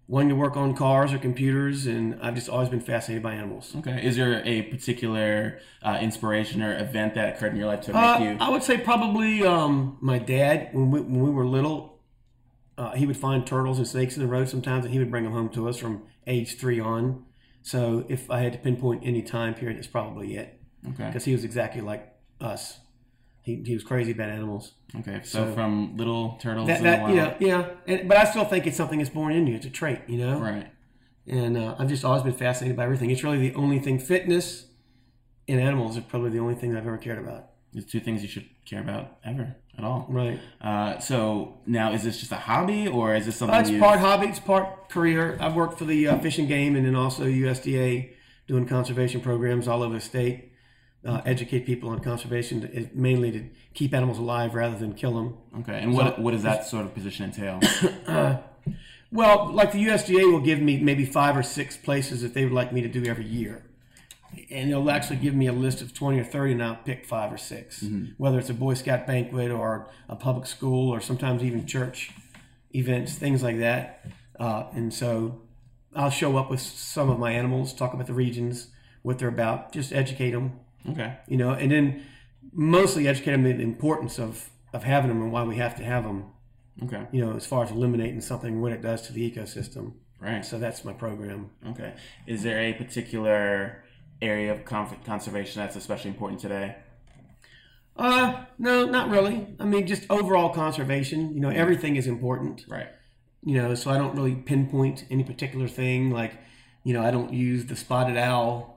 [0.09, 3.75] wanting to work on cars or computers, and I've just always been fascinated by animals.
[3.79, 4.05] Okay.
[4.05, 8.03] Is there a particular uh, inspiration or event that occurred in your life to make
[8.03, 8.37] Uh, you?
[8.39, 11.91] I would say probably um, my dad when we, when we were little.
[12.79, 15.25] Uh, he would find turtles and snakes in the road sometimes, and he would bring
[15.25, 17.25] them home to us from age three on.
[17.63, 21.07] So if I had to pinpoint any time period, it's probably it Okay.
[21.07, 22.12] because he was exactly like
[22.43, 22.79] us.
[23.43, 24.73] He, he was crazy about animals.
[25.01, 25.21] Okay.
[25.25, 27.11] So, so- from little turtles That, that wild.
[27.15, 27.69] you know, yeah.
[27.87, 29.57] And, but I still think it's something that's born in you.
[29.57, 30.39] It's a trait, you know.
[30.39, 30.69] Right.
[31.27, 33.11] And uh, I've just always been fascinated by everything.
[33.11, 33.99] It's really the only thing.
[33.99, 34.67] Fitness
[35.49, 37.47] and animals are probably the only thing I've ever cared about.
[37.75, 40.07] It's two things you should care about ever at all.
[40.09, 40.39] Right.
[40.61, 43.99] Uh, so now, is this just a hobby, or is this something Uh, it's part
[43.99, 44.27] hobby.
[44.29, 45.39] It's part career.
[45.41, 48.11] I've worked for the uh, Fish and Game, and then also USDA
[48.47, 50.52] doing conservation programs all over the state.
[51.05, 55.37] Uh, educate people on conservation, to, mainly to keep animals alive rather than kill them.
[55.59, 55.81] Okay.
[55.81, 57.59] And what what does that sort of position entail?
[59.13, 62.55] Well, like the USDA will give me maybe five or six places that they would
[62.55, 63.63] like me to do every year.
[64.51, 67.31] And they'll actually give me a list of 20 or 30, and I'll pick five
[67.31, 67.85] or 6
[68.17, 72.11] Whether it's a Boy Scout banquet or a public school or sometimes even church
[72.75, 74.07] events, things like that.
[74.41, 75.43] Uh, and so
[75.95, 78.69] I'll show up with some of my animals, talk about the regions,
[79.03, 80.59] what they're about, just educate them,
[80.91, 81.17] Okay.
[81.29, 82.03] you know, and then
[82.53, 86.05] mostly educate them the importance of, of having them and why we have to have
[86.05, 86.27] them,
[86.85, 87.07] Okay.
[87.13, 89.93] you know, as far as eliminating something, what it does to the ecosystem.
[90.21, 90.45] Right.
[90.45, 91.51] So that's my program.
[91.71, 91.95] Okay.
[92.27, 93.85] Is there a particular
[94.21, 96.77] area of conservation that's especially important today?
[97.97, 99.49] Uh, no, not really.
[99.61, 101.35] I mean, just overall conservation.
[101.35, 102.65] You know, everything is important.
[102.69, 102.89] Right.
[103.45, 106.11] You know, so I don't really pinpoint any particular thing.
[106.11, 106.35] Like,
[106.85, 108.72] you know, I don't use the spotted owl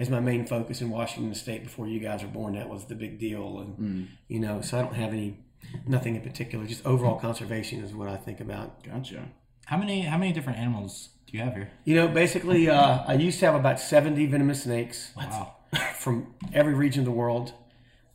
[0.00, 2.54] as my main focus in Washington State before you guys were born.
[2.54, 5.38] That was the big deal, and you know, so I don't have any,
[5.86, 6.66] nothing in particular.
[6.66, 8.82] Just overall conservation is what I think about.
[8.82, 9.28] Gotcha.
[9.66, 11.70] How many how many different animals do you have here?
[11.84, 15.12] You know, basically, uh, I used to have about seventy venomous snakes.
[15.16, 15.56] Wow.
[15.98, 17.52] from every region of the world,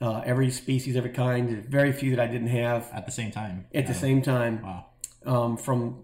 [0.02, 1.66] uh, every species, every kind.
[1.66, 3.68] Very few that I didn't have At the same time.
[3.74, 4.62] at the same time.
[4.62, 4.86] Wow.
[5.26, 6.04] Um, from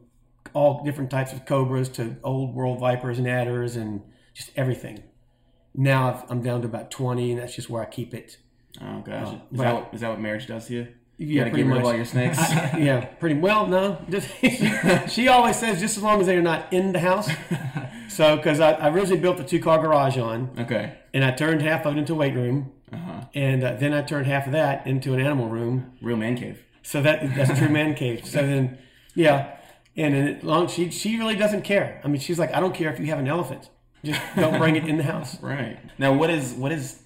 [0.53, 4.01] all different types of cobras to old world vipers and adders and
[4.33, 5.03] just everything.
[5.75, 8.37] Now I've, I'm down to about 20, and that's just where I keep it.
[8.81, 10.87] Oh gosh, is, but- that what, is that what marriage does to you?
[11.17, 12.37] You Yeah, gotta get rid of all your snakes.
[12.49, 13.67] yeah, pretty well.
[13.67, 14.27] No, just
[15.13, 17.29] she always says just as long as they're not in the house.
[18.09, 20.97] So, because I, I originally built the two car garage on, okay.
[21.13, 23.21] and I turned half of it into a weight room, Uh-huh.
[23.33, 25.93] and uh, then I turned half of that into an animal room.
[26.01, 26.61] Real man cave.
[26.83, 28.25] So that that's true man cave.
[28.25, 28.79] So then,
[29.15, 29.55] yeah,
[29.95, 32.01] and then long she she really doesn't care.
[32.03, 33.69] I mean, she's like, I don't care if you have an elephant,
[34.35, 35.41] don't bring it in the house.
[35.41, 35.77] Right.
[35.97, 37.01] Now, what is what is?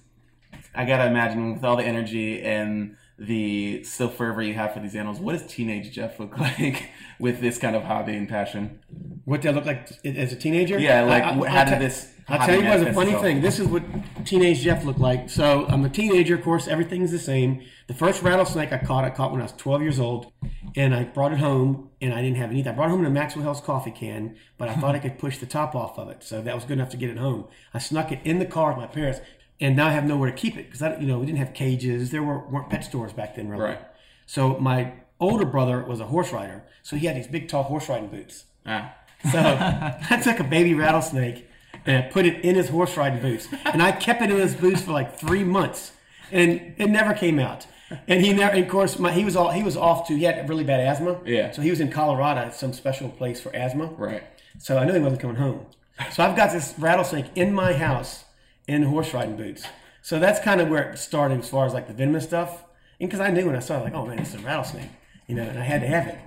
[0.74, 4.94] I gotta imagine with all the energy and the still fervor you have for these
[4.94, 8.80] animals, what does teenage Jeff look like with this kind of hobby and passion?
[9.24, 10.78] What did I look like as a teenager?
[10.78, 12.12] Yeah, like I- I- wh- I'll how did this?
[12.28, 13.22] I'll tell you what's a funny itself?
[13.22, 13.40] thing.
[13.40, 13.84] This is what
[14.24, 15.30] teenage Jeff looked like.
[15.30, 16.66] So I'm a teenager, of course.
[16.66, 17.62] Everything's the same.
[17.86, 20.32] The first rattlesnake I caught, I caught when I was 12 years old,
[20.74, 22.72] and I brought it home, and I didn't have anything.
[22.72, 25.20] I brought it home in a Maxwell House coffee can, but I thought I could
[25.20, 27.46] push the top off of it, so that was good enough to get it home.
[27.72, 29.20] I snuck it in the car with my parents,
[29.60, 31.54] and now I have nowhere to keep it because I, you know, we didn't have
[31.54, 32.10] cages.
[32.10, 33.62] There were, weren't pet stores back then, really.
[33.64, 33.80] Right.
[34.26, 37.88] So my older brother was a horse rider, so he had these big, tall horse
[37.88, 38.44] riding boots.
[38.66, 38.94] Ah,
[39.32, 39.38] So
[40.10, 41.46] I took a baby rattlesnake
[41.84, 43.48] and I put it in his horse riding boots.
[43.64, 45.92] And I kept it in his boots for like three months.
[46.32, 47.66] And it never came out.
[48.08, 50.16] And he never, and of course, my, he was all he was off to.
[50.16, 51.20] He had really bad asthma.
[51.24, 51.52] Yeah.
[51.52, 53.86] So he was in Colorado, at some special place for asthma.
[53.96, 54.24] right.
[54.58, 55.66] So I knew he wasn't coming home.
[56.12, 58.24] So I've got this rattlesnake in my house
[58.66, 59.64] in horse riding boots.
[60.02, 62.64] So that's kind of where it started as far as like the venomous stuff.
[63.00, 64.90] And because I knew when I saw it, like, oh man, it's a rattlesnake,
[65.26, 66.18] you know, and I had to have it.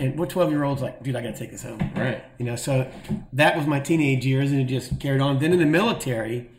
[0.00, 1.78] And we're 12 year olds like, dude, I got to take this home.
[1.96, 2.22] Right.
[2.38, 2.90] You know, so
[3.32, 5.38] that was my teenage years, and it just carried on.
[5.38, 6.50] Then in the military,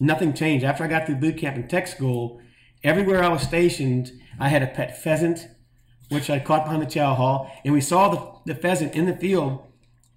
[0.00, 0.64] nothing changed.
[0.64, 2.40] After I got through boot camp and tech school,
[2.84, 5.48] everywhere I was stationed, I had a pet pheasant,
[6.08, 9.16] which I caught behind the chow hall, and we saw the, the pheasant in the
[9.16, 9.62] field.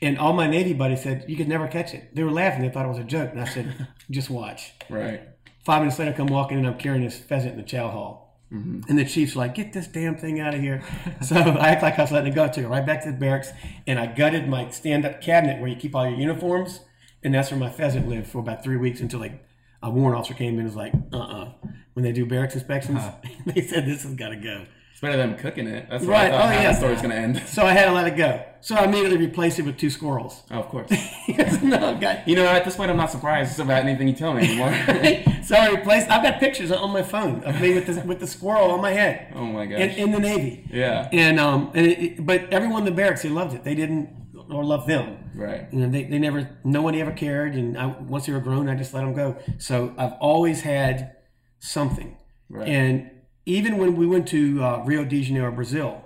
[0.01, 2.15] And all my Navy buddies said, You could never catch it.
[2.15, 2.61] They were laughing.
[2.61, 3.31] They thought it was a joke.
[3.31, 4.73] And I said, Just watch.
[4.89, 5.21] Right.
[5.63, 8.19] Five minutes later, I come walking in, I'm carrying this pheasant in the chow hall.
[8.53, 10.83] And the chief's like, get this damn thing out of here.
[11.21, 12.43] so I act like I was letting it go.
[12.43, 13.49] I took it right back to the barracks
[13.87, 16.81] and I gutted my stand up cabinet where you keep all your uniforms.
[17.23, 19.41] And that's where my pheasant lived for about three weeks until like
[19.81, 21.51] a warrant officer came in and was like, uh uh
[21.93, 23.01] When they do barracks inspections,
[23.45, 24.65] they said, this has got to go.
[24.91, 25.87] It's better than cooking it.
[25.89, 26.25] That's Right.
[26.27, 26.71] I thought Oh, how yeah.
[26.73, 27.41] the story's gonna end.
[27.47, 28.43] So I had to let it go.
[28.61, 30.43] So I immediately replaced it with two squirrels.
[30.51, 30.89] Oh, of course.
[31.63, 32.23] no, God.
[32.27, 34.71] You know, at this point, I'm not surprised about anything you tell me anymore.
[35.43, 36.09] so I replaced.
[36.09, 38.91] I've got pictures on my phone of me with the, with the squirrel on my
[38.91, 39.33] head.
[39.35, 39.79] oh my gosh.
[39.79, 40.67] in, in the Navy.
[40.71, 41.09] yeah.
[41.11, 43.63] And um, and it, but everyone in the barracks they loved it.
[43.63, 44.09] They didn't
[44.51, 45.29] or loved them.
[45.33, 45.67] Right.
[45.71, 47.55] You know, they, they never nobody ever cared.
[47.55, 49.37] And I, once they were grown, I just let them go.
[49.57, 51.15] So I've always had
[51.59, 52.17] something.
[52.49, 52.67] Right.
[52.67, 53.11] And
[53.45, 56.03] even when we went to uh, Rio de Janeiro, Brazil,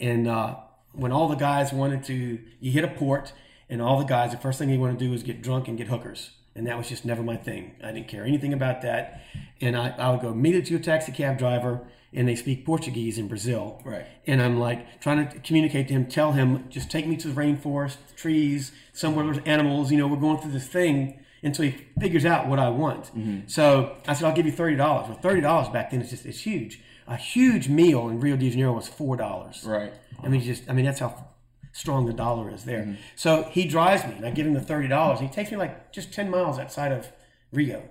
[0.00, 0.56] and uh,
[0.98, 3.32] when all the guys wanted to, you hit a port,
[3.70, 5.78] and all the guys, the first thing they want to do is get drunk and
[5.78, 6.30] get hookers.
[6.54, 7.76] And that was just never my thing.
[7.82, 9.22] I didn't care anything about that.
[9.60, 13.16] And I, I would go immediately to a taxi cab driver, and they speak Portuguese
[13.18, 13.80] in Brazil.
[13.84, 14.06] Right.
[14.26, 17.40] And I'm like trying to communicate to him, tell him, just take me to the
[17.40, 19.92] rainforest, trees, somewhere there's animals.
[19.92, 23.04] You know, we're going through this thing until he figures out what I want.
[23.06, 23.40] Mm-hmm.
[23.46, 25.08] So I said, I'll give you thirty dollars.
[25.08, 26.80] Well, thirty dollars back then is just it's huge.
[27.08, 29.64] A huge meal in Rio de Janeiro was four dollars.
[29.66, 29.92] Right.
[30.22, 31.26] I mean, just I mean that's how
[31.72, 32.80] strong the dollar is there.
[32.82, 32.94] Mm-hmm.
[33.16, 35.18] So he drives me, and I give him the thirty dollars.
[35.18, 37.08] He takes me like just ten miles outside of
[37.50, 37.82] Rio,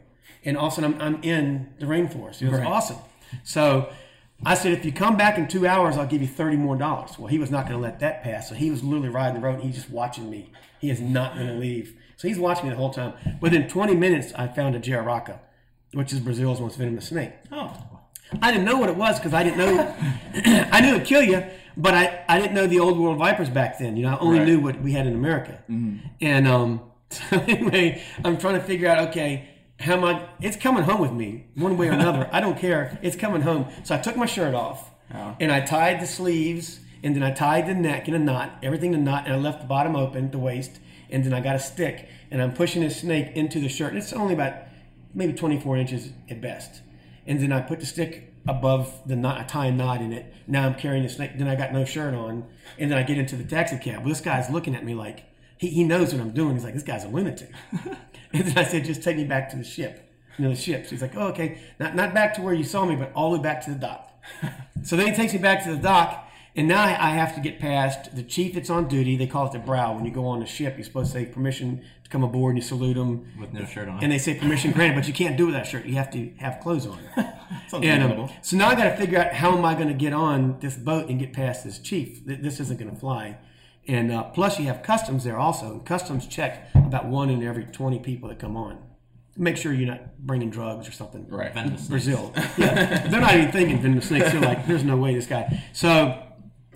[0.46, 2.42] and all of a sudden I'm, I'm in the rainforest.
[2.42, 2.98] It was awesome.
[3.44, 3.90] So
[4.46, 7.18] I said, if you come back in two hours, I'll give you thirty more dollars.
[7.18, 9.46] Well, he was not going to let that pass, so he was literally riding the
[9.46, 9.56] road.
[9.56, 10.52] And he's just watching me.
[10.80, 11.96] He is not going to leave.
[12.18, 13.14] So he's watching me the whole time.
[13.42, 15.40] Within twenty minutes, I found a jararaca,
[15.94, 17.32] which is Brazil's most venomous snake.
[17.52, 17.97] Oh.
[18.42, 19.96] I didn't know what it was because I didn't know.
[20.72, 21.44] I knew it'd kill you,
[21.78, 23.96] but I, I didn't know the old world vipers back then.
[23.98, 24.48] You know, I only Right.
[24.48, 25.64] knew what we had in America.
[26.22, 29.10] And um, so anyway, I'm trying to figure out.
[29.10, 29.48] Okay,
[29.80, 30.28] how am I?
[30.42, 32.30] It's coming home with me one way or another.
[32.34, 33.00] I don't care.
[33.02, 33.68] It's coming home.
[33.84, 34.92] So I took my shirt off
[35.40, 38.94] and I tied the sleeves and then I tied the neck in a knot, everything
[38.94, 41.56] in a knot, and I left the bottom open, the waist, and then I got
[41.56, 43.90] a stick and I'm pushing this snake into the shirt.
[43.94, 44.54] And it's only about
[45.14, 46.82] maybe 24 inches at best.
[47.28, 50.34] And then I put the stick above the knot, I tie a knot in it.
[50.48, 51.38] Now I'm carrying the snake.
[51.38, 52.46] Then I got no shirt on.
[52.80, 54.00] And then I get into the taxi cab.
[54.00, 55.26] Well, this guy's looking at me like,
[55.58, 56.54] he, he knows what I'm doing.
[56.54, 57.52] He's like, this guy's a lunatic.
[58.34, 60.10] and then I said, just take me back to the ship.
[60.38, 60.86] You know, the ship.
[60.86, 61.60] So he's like, oh, okay.
[61.80, 63.78] Not, not back to where you saw me, but all the way back to the
[63.78, 64.12] dock.
[64.84, 66.27] so then he takes me back to the dock.
[66.58, 69.16] And now I have to get past the chief that's on duty.
[69.16, 69.94] They call it the brow.
[69.94, 72.64] When you go on the ship, you're supposed to say permission to come aboard and
[72.64, 73.32] you salute them.
[73.40, 74.04] with no shirt on.
[74.04, 75.86] And they say permission granted, but you can't do it with that shirt.
[75.86, 77.00] You have to have clothes on.
[77.72, 80.12] And um, so now I got to figure out how am I going to get
[80.12, 82.26] on this boat and get past this chief.
[82.26, 83.38] This isn't going to fly.
[83.88, 85.80] And uh, plus, you have customs there also.
[85.80, 88.84] Customs check about one in every 20 people that come on.
[89.38, 91.26] Make sure you're not bringing drugs or something.
[91.30, 91.54] Right.
[91.54, 91.90] Venomous snakes.
[91.90, 92.34] Brazil.
[92.58, 94.32] Yeah, they're not even thinking venomous snakes.
[94.32, 95.64] They're like, there's no way this guy.
[95.74, 96.27] So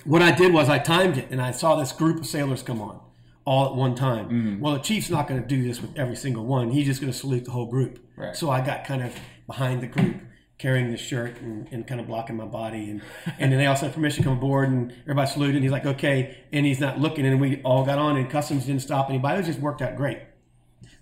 [0.03, 2.81] what I did was I timed it, and I saw this group of sailors come
[2.81, 2.99] on
[3.45, 4.25] all at one time.
[4.25, 4.59] Mm-hmm.
[4.59, 6.69] Well, the chief's not going to do this with every single one.
[6.69, 7.99] He's just going to salute the whole group.
[8.15, 8.35] Right.
[8.35, 9.15] So I got kind of
[9.47, 10.17] behind the group,
[10.57, 13.01] carrying the shirt and, and kind of blocking my body, and
[13.39, 15.55] and then they also had permission to come aboard, and everybody saluted.
[15.55, 18.65] And he's like, okay, and he's not looking, and we all got on, and customs
[18.65, 19.41] didn't stop anybody.
[19.41, 20.19] It just worked out great.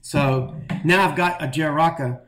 [0.02, 2.22] So now I've got a Jararaca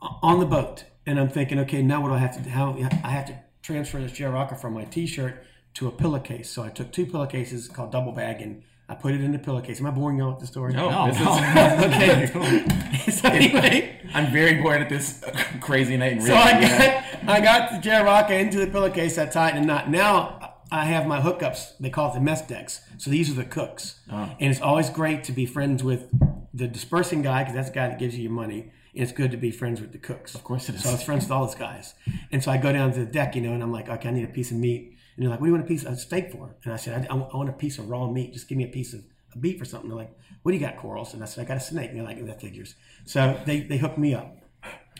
[0.00, 2.48] on the boat, and I'm thinking, okay, now what do I have to do?
[2.48, 6.50] How I have to transfer this Jararaca from my T-shirt to a pillowcase.
[6.50, 9.80] So I took two pillowcases called double bag, and I put it in the pillowcase.
[9.80, 10.72] Am I boring y'all with the story?
[10.72, 13.10] No, No, this is, okay.
[13.10, 15.24] so anyway, I'm very bored at this
[15.60, 19.16] crazy night in so I got I got the Jararaca into the pillowcase.
[19.18, 19.90] I tied a knot.
[19.90, 21.78] Now I have my hookups.
[21.78, 22.80] They call it the mess decks.
[22.98, 24.34] So these are the cooks, uh-huh.
[24.40, 26.10] and it's always great to be friends with
[26.52, 28.72] the disbursing guy because that's the guy that gives you your money.
[28.92, 30.34] And it's good to be friends with the cooks.
[30.34, 30.82] Of course it is.
[30.82, 31.94] So I was friends with all those guys.
[32.32, 34.12] And so I go down to the deck, you know, and I'm like, okay, I
[34.12, 34.96] need a piece of meat.
[35.20, 36.56] And they're like, what do you want a piece of steak for?
[36.64, 38.32] And I said, I, I want a piece of raw meat.
[38.32, 39.02] Just give me a piece of
[39.34, 39.90] a beef or something.
[39.90, 41.12] They're like, what do you got, Quarles?
[41.12, 41.90] And I said, I got a snake.
[41.90, 42.74] And they're like, that figures.
[43.04, 44.34] So they, they hooked me up.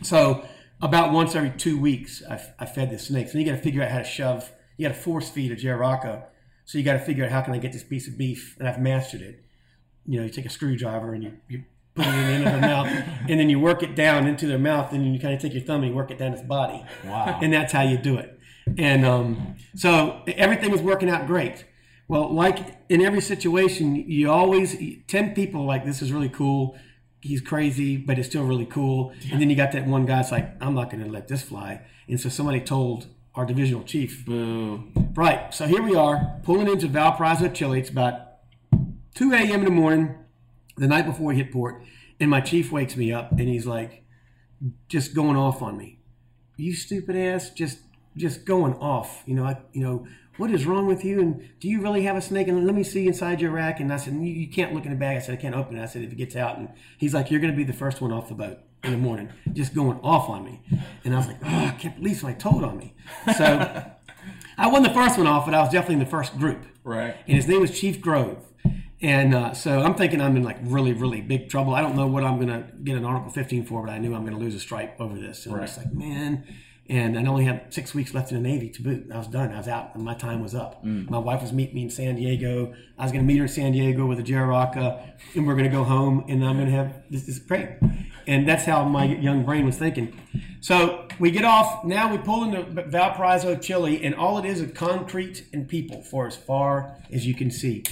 [0.02, 0.44] So
[0.82, 3.32] about once every two weeks, I, I fed the snakes.
[3.32, 4.52] And you got to figure out how to shove.
[4.76, 6.24] You got to force feed a jararaca.
[6.66, 8.68] So you got to figure out how can I get this piece of beef, and
[8.68, 9.42] I've mastered it.
[10.06, 12.52] You know, you take a screwdriver and you, you put it in the end of
[12.52, 12.86] their mouth,
[13.28, 15.62] and then you work it down into their mouth, and you kind of take your
[15.62, 16.84] thumb and you work it down its body.
[17.04, 17.40] Wow.
[17.42, 18.38] And that's how you do it.
[18.78, 21.64] And um, so everything was working out great.
[22.08, 26.76] Well, like in every situation, you always ten people like this is really cool.
[27.20, 29.12] He's crazy, but it's still really cool.
[29.30, 31.42] And then you got that one guy that's like, I'm not going to let this
[31.42, 31.82] fly.
[32.08, 34.90] And so somebody told our divisional chief, Boo.
[35.14, 35.52] Right.
[35.54, 37.78] So here we are pulling into Valparaiso, Chile.
[37.78, 38.38] It's about
[39.14, 39.60] 2 a.m.
[39.60, 40.16] in the morning,
[40.76, 41.82] the night before we hit port.
[42.18, 44.02] And my chief wakes me up and he's like,
[44.88, 45.98] just going off on me.
[46.56, 47.78] You stupid ass, just
[48.16, 49.22] just going off.
[49.26, 51.20] You know, I, you know, what is wrong with you?
[51.20, 52.48] And do you really have a snake?
[52.48, 53.78] And let me see inside your rack.
[53.80, 55.16] And I said, you, you can't look in the bag.
[55.16, 55.82] I said, I can't open it.
[55.82, 56.58] I said, if it gets out.
[56.58, 56.68] And
[56.98, 59.28] he's like, you're going to be the first one off the boat in the morning,
[59.52, 60.62] just going off on me.
[61.04, 62.94] And I was like, oh, I can't believe somebody told on me.
[63.36, 63.44] So
[64.58, 67.14] I wasn't the first one off, but I was definitely in the first group Right.
[67.26, 68.38] and his name was Chief Grove.
[69.02, 71.74] And uh, so I'm thinking I'm in like really, really big trouble.
[71.74, 74.14] I don't know what I'm going to get an Article 15 for, but I knew
[74.14, 75.44] I'm going to lose a stripe over this.
[75.46, 75.86] And I was Right.
[75.86, 76.44] like, man.
[76.90, 79.06] And I only had six weeks left in the Navy to boot.
[79.14, 79.52] I was done.
[79.52, 80.84] I was out, and my time was up.
[80.84, 81.08] Mm.
[81.08, 82.74] My wife was meeting me in San Diego.
[82.98, 85.70] I was going to meet her in San Diego with a Jararaca, and we're going
[85.70, 87.68] to go home, and I'm going to have this is great.
[88.26, 90.20] And that's how my young brain was thinking.
[90.60, 91.84] So we get off.
[91.84, 96.26] Now we pull into Valparaiso, Chile, and all it is is concrete and people for
[96.26, 97.84] as far as you can see.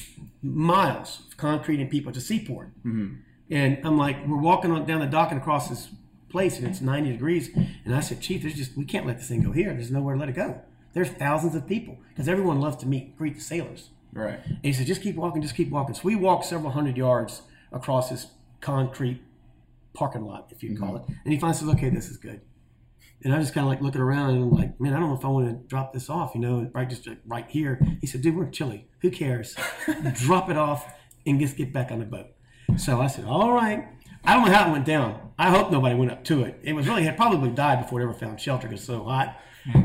[0.43, 2.09] Miles of concrete and people.
[2.09, 2.77] It's a seaport.
[2.81, 3.15] Mm-hmm.
[3.51, 5.89] And I'm like, we're walking on down the dock and across this
[6.29, 7.51] place, and it's 90 degrees.
[7.85, 9.73] And I said, Chief, there's just we can't let this thing go here.
[9.73, 10.61] There's nowhere to let it go.
[10.93, 13.91] There's thousands of people because everyone loves to meet, greet the sailors.
[14.13, 14.41] Right.
[14.45, 15.95] And he said, just keep walking, just keep walking.
[15.95, 18.29] So we walked several hundred yards across this
[18.61, 19.23] concrete
[19.95, 21.13] parking lot, if you call mm-hmm.
[21.13, 21.19] it.
[21.25, 22.41] And he finally says, okay, this is good.
[23.23, 25.17] And I just kind of like looking around and I'm like, man, I don't know
[25.17, 27.81] if I want to drop this off, you know, right just like right here.
[28.01, 28.87] He said, dude, we're in Chile.
[29.01, 29.57] Who cares?
[30.15, 30.87] drop it off
[31.27, 32.29] and just get back on the boat.
[32.77, 33.89] So I said, all right.
[34.25, 35.21] I don't know how it went down.
[35.39, 36.59] I hope nobody went up to it.
[36.63, 39.37] It was really had probably died before it ever found shelter because it's so hot.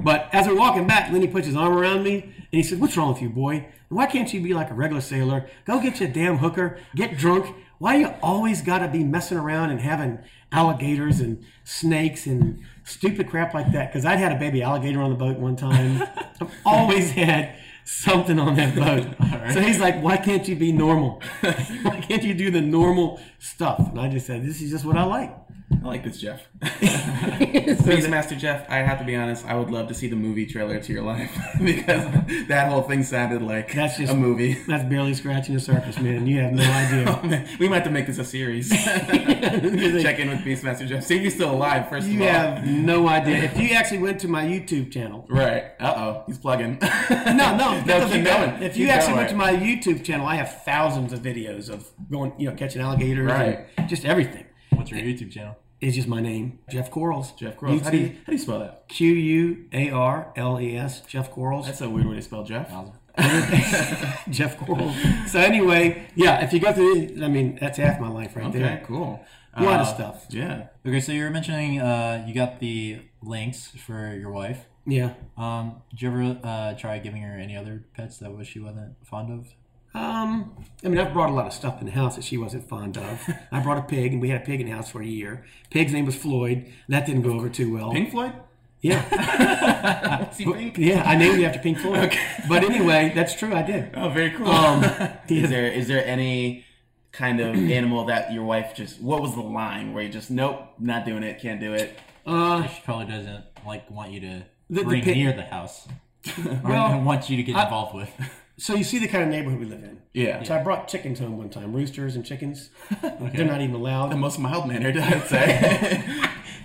[0.04, 2.96] But as we're walking back, Lenny puts his arm around me and he said, "What's
[2.98, 3.68] wrong with you, boy?
[3.90, 5.48] Why can't you be like a regular sailor?
[5.66, 7.56] Go get you a damn hooker, get drunk.
[7.78, 10.20] Why you always got to be messing around and having
[10.52, 13.92] alligators and snakes and stupid crap like that?
[13.92, 16.02] Because I'd had a baby alligator on the boat one time.
[16.42, 19.08] I've always had something on that boat.
[19.54, 21.22] So he's like, "Why can't you be normal?
[21.42, 24.98] Why can't you do the normal stuff?" And I just said, "This is just what
[24.98, 25.36] I like."
[25.84, 26.48] I like this, Jeff.
[26.62, 30.80] Beastmaster Jeff, I have to be honest, I would love to see the movie trailer
[30.80, 31.32] to your life
[31.64, 34.54] because that whole thing sounded like That's just a movie.
[34.68, 36.28] That's barely scratching the surface, man.
[36.28, 37.46] You have no idea.
[37.60, 38.70] we might have to make this a series.
[38.70, 41.04] Check in with Beastmaster Jeff.
[41.04, 42.28] See if he's still alive, first You of all.
[42.28, 43.38] You have no idea.
[43.44, 45.72] If you actually went to my YouTube channel, Right.
[45.80, 46.24] Uh oh.
[46.28, 46.78] He's plugging.
[46.82, 48.64] no, no, no, that's keep the- going.
[48.64, 51.90] If Keep you actually went to my YouTube channel, I have thousands of videos of
[52.12, 53.66] going, you know, catching alligators, Right.
[53.78, 54.46] and just everything.
[54.72, 55.56] What's your YouTube channel?
[55.82, 57.34] It's just my name, Jeff Quarles.
[57.34, 57.82] Jeff Quarles.
[57.82, 58.88] How do you how do you spell that?
[58.88, 61.02] Q U A R L E S.
[61.02, 61.66] Jeff Quarles.
[61.66, 62.72] That's a weird way to spell Jeff.
[64.30, 64.94] Jeff Coral.
[65.28, 68.60] So anyway, yeah, if you go through, I mean, that's half my life right Okay,
[68.60, 68.84] there.
[68.86, 69.20] cool.
[69.56, 70.26] A lot of Uh, stuff.
[70.30, 70.68] Yeah.
[70.86, 74.66] Okay, so you were mentioning uh, you got the lynx for your wife.
[74.86, 75.14] Yeah.
[75.38, 78.96] Um, did you ever uh, try giving her any other pets that was she wasn't
[79.06, 79.48] fond of?
[79.96, 82.68] Um, I mean, I've brought a lot of stuff in the house that she wasn't
[82.68, 83.30] fond of.
[83.52, 85.46] I brought a pig, and we had a pig in the house for a year.
[85.70, 86.66] Pig's name was Floyd.
[86.90, 87.92] That didn't go over too well.
[87.92, 88.34] Pink Floyd?
[88.82, 90.78] Yeah, Is he pink?
[90.78, 91.04] yeah.
[91.04, 92.00] I named it after Pink Floyd.
[92.06, 92.20] Okay.
[92.50, 93.54] But anyway, that's true.
[93.54, 93.92] I did.
[93.96, 94.48] Oh, very cool.
[94.50, 94.84] Um,
[95.30, 96.66] is there is there any
[97.14, 100.68] kind of animal that your wife just what was the line where you just nope,
[100.80, 101.98] not doing it, can't do it?
[102.26, 105.88] Uh, She probably doesn't like want you to The- bring near the house,
[106.64, 108.10] Well, want you to get I- involved with.
[108.58, 110.02] so you see the kind of neighborhood we live in.
[110.14, 110.44] Yeah.
[110.44, 112.70] So I brought chickens home one time, roosters and chickens.
[113.02, 114.12] They're not even allowed.
[114.12, 116.04] The most mild mannered, I'd say.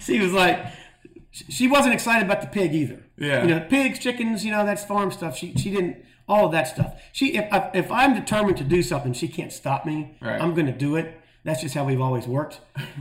[0.01, 0.65] she was like,
[1.31, 3.05] she wasn't excited about the pig either.
[3.17, 3.43] Yeah.
[3.43, 5.37] You know, pigs, chickens, you know, that's farm stuff.
[5.37, 7.01] She she didn't all of that stuff.
[7.13, 10.17] She if I, if I'm determined to do something, she can't stop me.
[10.21, 10.41] Right.
[10.41, 11.18] I'm going to do it.
[11.45, 12.61] That's just how we've always worked.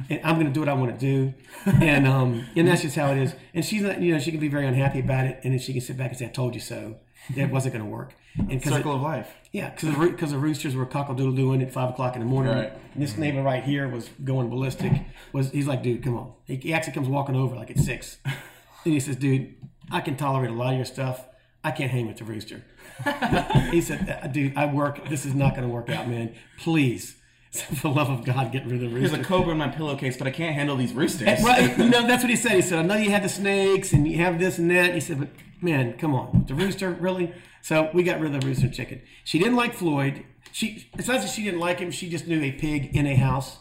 [0.10, 1.34] And I'm going to do what I want to do,
[1.66, 3.34] and um and that's just how it is.
[3.54, 5.74] And she's not, you know, she can be very unhappy about it, and then she
[5.74, 6.98] can sit back and say, "I told you so."
[7.36, 8.14] That wasn't going to work.
[8.38, 9.34] And Circle of life.
[9.52, 12.54] yeah, because the, because the roosters were cockle-doodle doing at five o'clock in the morning.
[12.54, 12.72] Right.
[12.94, 14.94] And this neighbor right here was going ballistic.
[15.34, 16.34] Was he's like, dude, come on.
[16.46, 19.56] He, he actually comes walking over like at six, and he says, dude,
[19.92, 21.26] I can tolerate a lot of your stuff.
[21.66, 22.64] I can't hang with the rooster.
[23.72, 25.10] he said, "Uh, dude, I work.
[25.10, 26.34] This is not going to work out, man.
[26.60, 27.17] Please,
[27.76, 29.16] for the love of God, get rid of the rooster.
[29.16, 31.44] There's a cobra in my pillowcase, but I can't handle these roosters.
[31.44, 32.54] Right, you know, that's what he said.
[32.54, 34.94] He said, I know you had the snakes and you have this and that.
[34.94, 35.30] He said, but
[35.62, 37.34] man, come on, the rooster, really?
[37.62, 39.02] So we got rid of the rooster chicken.
[39.24, 40.26] She didn't like Floyd.
[40.52, 41.92] She it's not that she didn't like him.
[41.92, 43.60] She just knew a pig in a house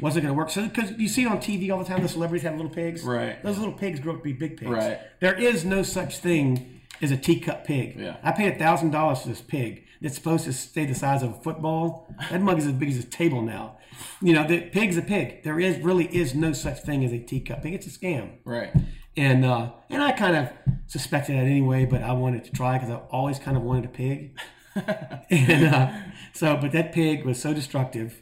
[0.00, 0.50] wasn't going to work.
[0.50, 3.02] So because you see it on TV all the time, the celebrities have little pigs.
[3.02, 3.42] Right.
[3.42, 4.70] Those little pigs grow up to be big pigs.
[4.70, 5.00] Right.
[5.20, 7.96] There is no such thing as a teacup pig.
[7.98, 8.16] Yeah.
[8.22, 11.30] I paid a thousand dollars for this pig that's supposed to stay the size of
[11.30, 12.08] a football.
[12.30, 13.78] That mug is as big as a table now.
[14.20, 15.42] You know, the pig's a pig.
[15.42, 17.74] There is really is no such thing as a teacup pig.
[17.74, 18.38] It's a scam.
[18.44, 18.72] right.
[19.18, 20.50] And uh, and I kind of
[20.88, 23.88] suspected that anyway, but I wanted to try because I always kind of wanted a
[23.88, 24.38] pig.
[25.30, 25.92] and uh,
[26.34, 28.20] so, but that pig was so destructive.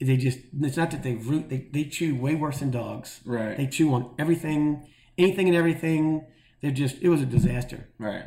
[0.00, 3.20] They just, it's not that they root, they, they chew way worse than dogs.
[3.24, 3.56] Right.
[3.56, 4.86] They chew on everything,
[5.18, 6.26] anything and everything.
[6.66, 7.86] They're just, it was a disaster.
[7.96, 8.24] Right.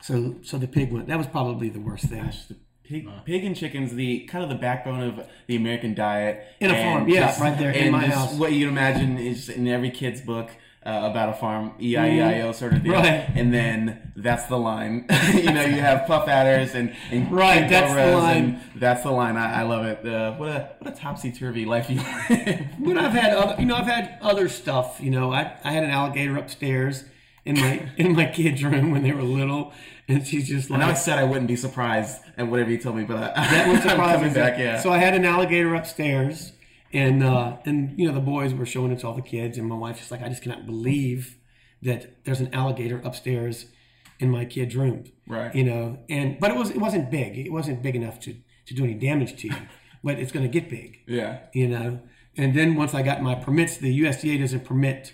[0.00, 2.24] So, so the pig went, that was probably the worst thing.
[2.48, 6.42] The pig, pig and chicken's the kind of the backbone of the American diet.
[6.58, 8.32] In a farm, yeah, just- right there in and my house.
[8.32, 10.48] What you'd imagine is in every kid's book
[10.86, 12.94] uh, about a farm, E I E I O sort of deal.
[12.94, 13.02] Mm-hmm.
[13.02, 13.28] Right.
[13.36, 15.04] And then that's the line.
[15.34, 18.60] you know, you have puff adders and, and Right, that's the line.
[18.74, 19.36] That's the line.
[19.36, 20.06] I, I love it.
[20.06, 22.62] Uh, what a what a topsy turvy life you live.
[22.80, 24.98] But I've had other, you know, I've had other stuff.
[24.98, 27.04] You know, I, I had an alligator upstairs
[27.44, 29.72] in my in my kids' room when they were little,
[30.08, 32.96] and she's just I know I said I wouldn't be surprised at whatever you told
[32.96, 34.18] me, but I, that was I'm surprising.
[34.20, 34.58] coming back.
[34.58, 34.80] Yeah.
[34.80, 36.52] So I had an alligator upstairs,
[36.92, 39.66] and uh, and you know the boys were showing it to all the kids, and
[39.68, 41.36] my wife's just like, I just cannot believe
[41.82, 43.66] that there's an alligator upstairs
[44.20, 45.04] in my kid's room.
[45.26, 45.52] Right.
[45.54, 47.36] You know, and but it was it wasn't big.
[47.38, 48.36] It wasn't big enough to
[48.66, 49.56] to do any damage to you,
[50.04, 51.00] but it's going to get big.
[51.06, 51.40] yeah.
[51.52, 52.00] you know.
[52.34, 55.12] And then once I got my permits, the USDA doesn't permit,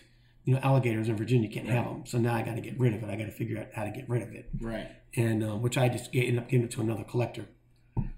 [0.49, 1.47] you know, alligators in Virginia.
[1.51, 2.07] Can't have them.
[2.07, 3.11] So now I got to get rid of it.
[3.11, 4.89] I got to figure out how to get rid of it, Right.
[5.15, 7.45] and uh, which I just get, end up giving it to another collector.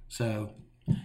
[0.09, 0.51] So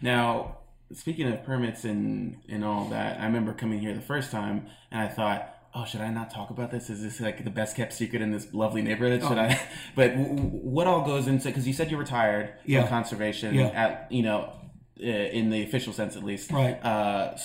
[0.04, 0.58] Now,
[0.94, 5.02] speaking of permits and and all that, I remember coming here the first time, and
[5.02, 6.90] I thought, oh, should I not talk about this?
[6.92, 9.22] Is this like the best kept secret in this lovely neighborhood?
[9.28, 9.60] Should I?
[9.96, 10.40] But w-
[10.76, 11.48] what all goes into?
[11.48, 12.82] Because you said you retired Yeah.
[12.82, 13.68] from conservation Yeah.
[13.84, 14.54] at you know,
[14.98, 16.52] in the official sense at least.
[16.52, 16.76] Right.
[16.86, 17.36] Uh,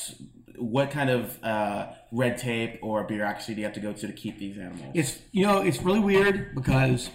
[0.61, 4.13] what kind of uh, red tape or bureaucracy do you have to go to to
[4.13, 4.93] keep these animals?
[4.95, 7.11] it's you know it's really weird because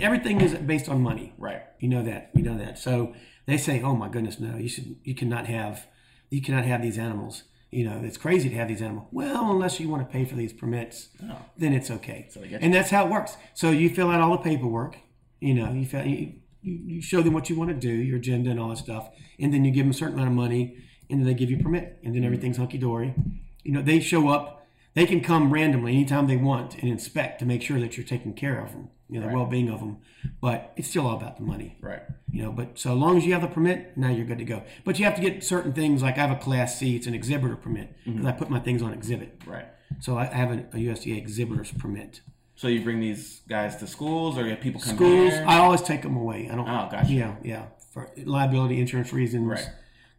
[0.00, 1.32] everything is based on money.
[1.38, 1.62] right.
[1.78, 2.30] You know that.
[2.34, 2.78] You know that.
[2.78, 3.14] So
[3.46, 4.56] they say, "Oh my goodness, no!
[4.56, 4.96] You should.
[5.02, 5.86] You cannot have.
[6.28, 7.44] You cannot have these animals.
[7.70, 9.08] You know, it's crazy to have these animals.
[9.12, 11.08] Well, unless you want to pay for these permits,
[11.56, 12.28] then it's okay.
[12.48, 13.36] get and that's how it works.
[13.54, 14.96] So you fill out all the paperwork.
[15.40, 18.18] You know, you fill, you, you you show them what you want to do, your
[18.18, 20.76] agenda and all that stuff, and then you give them a certain amount of money,
[21.10, 23.14] and then they give you a permit, and then everything's hunky dory.
[23.62, 24.66] You know, they show up.
[24.94, 28.34] They can come randomly anytime they want and inspect to make sure that you're taking
[28.34, 29.98] care of them, you know, the well-being of them.
[30.40, 32.02] But it's still all about the money Right.
[32.32, 34.62] you know but so long as you have the permit now you're good to go
[34.84, 37.14] but you have to get certain things like i have a class c it's an
[37.14, 38.38] exhibitor permit because i mm-hmm.
[38.38, 39.66] put my things on exhibit Right.
[40.00, 42.20] so i have a, a usda exhibitor's permit
[42.56, 45.44] So you bring these guys to schools, or you have people come to schools here?
[45.48, 47.10] i always take them away i don't Oh, gotcha.
[47.12, 49.68] yeah yeah for liability insurance reasons Right.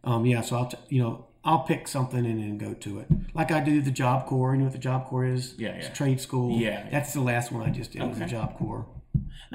[0.04, 3.06] Um yeah so i'll t- you know i'll pick something and then go to it
[3.34, 5.96] like i do the job corps you know what the job corps is Yeah, It's
[5.96, 6.90] trade school Yeah, yeah.
[6.90, 8.86] that's the last one i just did was the job corps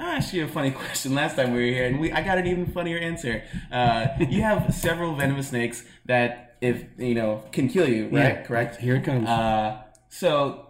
[0.00, 2.38] I asked you a funny question last time we were here, and we I got
[2.38, 3.42] an even funnier answer.
[3.72, 8.12] Uh, you have several venomous snakes that, if you know, can kill you, right?
[8.36, 8.42] Yeah.
[8.42, 8.76] Correct.
[8.76, 9.26] Here it comes.
[9.28, 10.67] Uh, so,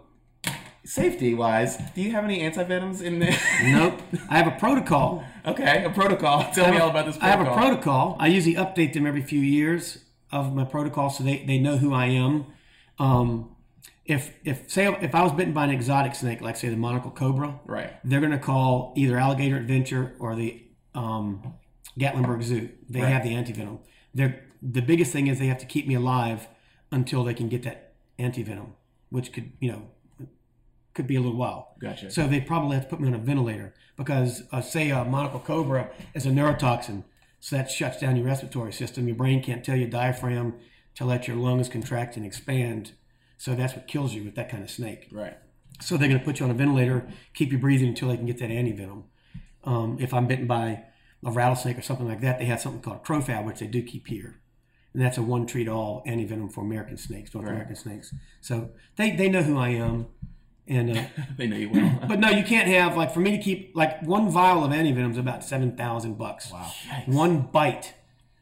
[0.89, 3.37] safety wise, do you have any anti venoms in there?
[3.63, 4.01] nope.
[4.29, 5.23] I have a protocol.
[5.45, 6.51] okay, a protocol.
[6.53, 7.43] Tell me a- all about this protocol.
[7.43, 8.17] I have a protocol.
[8.19, 11.93] I usually update them every few years of my protocol so they, they know who
[11.93, 12.45] I am.
[12.97, 13.55] Um,
[14.05, 17.11] if if say if I was bitten by an exotic snake, like say the monocle
[17.11, 17.91] cobra, Right.
[18.03, 20.61] they're going to call either Alligator Adventure or the
[20.95, 21.53] um,
[21.99, 22.69] Gatlinburg Zoo.
[22.89, 23.11] They Right.
[23.13, 23.79] have the antivenom.
[24.15, 26.47] They're the biggest thing is they have to keep me alive
[26.91, 28.71] until they can get that antivenom,
[29.11, 29.83] which could you know
[30.99, 31.75] could be a little while.
[31.79, 32.11] Gotcha.
[32.11, 35.39] So they probably have to put me on a ventilator because, uh, say, a monocle
[35.39, 37.05] cobra is a neurotoxin,
[37.39, 39.07] so that shuts down your respiratory system.
[39.07, 40.55] Your brain can't tell your diaphragm
[40.95, 42.91] to let your lungs contract and expand.
[43.37, 45.07] So that's what kills you with that kind of snake.
[45.09, 45.37] Right.
[45.79, 48.25] So they're going to put you on a ventilator, keep you breathing until they can
[48.25, 49.03] get that antivenom.
[49.63, 50.83] Um, if I'm bitten by
[51.25, 54.07] a rattlesnake or something like that, they have something called CroFab, which they do keep
[54.07, 54.41] here.
[54.93, 57.53] And that's a one treat all antivenom for American snakes, North Right.
[57.53, 58.13] American snakes.
[58.41, 60.07] So they, they know who I am.
[60.69, 61.03] And uh,
[61.37, 61.99] They know you well.
[62.07, 65.11] but no, you can't have like for me to keep like one vial of antivenom
[65.11, 66.51] is about seven thousand bucks.
[66.51, 66.71] Wow.
[67.07, 67.95] One bite,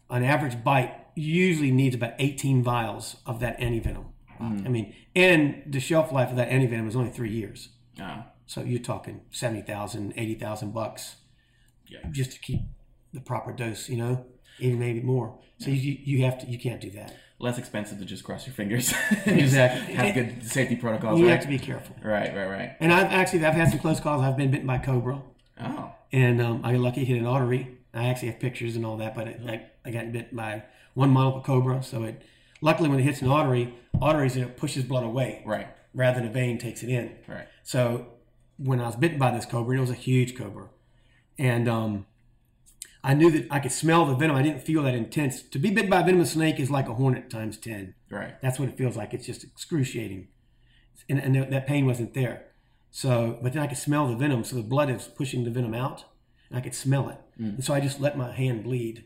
[0.10, 4.06] an average bite usually needs about eighteen vials of that antivenom.
[4.40, 7.70] I mean, and the shelf life of that antivenom is only three years.
[8.00, 11.16] Ah, So you're talking 70,000, 80,000 bucks
[11.88, 12.00] Yeah.
[12.12, 12.60] just to keep
[13.14, 14.28] the proper dose, you know,
[14.60, 15.40] even maybe more.
[15.58, 17.16] So you, you have to, you can't do that.
[17.40, 18.94] Less expensive to just cross your fingers.
[19.26, 19.94] Exactly.
[19.94, 21.20] Have good safety protocols.
[21.20, 21.34] You right?
[21.34, 21.96] have to be careful.
[22.04, 22.36] Right.
[22.36, 22.48] Right.
[22.50, 22.76] Right.
[22.80, 24.24] And I've actually, I've had some close calls.
[24.24, 25.22] I've been bitten by cobra.
[25.60, 25.92] Oh.
[26.12, 27.78] and um, I got lucky hit an artery.
[27.94, 30.64] I actually have pictures and all that, but it, I, I got bit by
[30.94, 31.82] one monocle cobra.
[31.84, 32.22] So it,
[32.62, 35.68] luckily, when it hits an artery, arteries it pushes blood away Right.
[35.96, 37.16] rather than a vein takes it in.
[37.28, 37.48] Right.
[37.64, 38.08] So
[38.58, 40.68] when I was bitten by this cobra, it was a huge cobra,
[41.40, 42.06] and um,
[43.08, 44.36] I knew that I could smell the venom.
[44.36, 45.42] I didn't feel that intense.
[45.42, 47.96] To be bit by a venomous snake is like a hornet times ten.
[48.12, 48.34] Right.
[48.42, 49.14] That's what it feels like.
[49.14, 50.28] It's just excruciating,
[51.10, 52.48] and, and that pain wasn't there.
[52.92, 54.44] So, but then I could smell the venom.
[54.44, 56.04] So the blood is pushing the venom out,
[56.50, 57.18] and I could smell it.
[57.38, 59.06] And so I just let my hand bleed,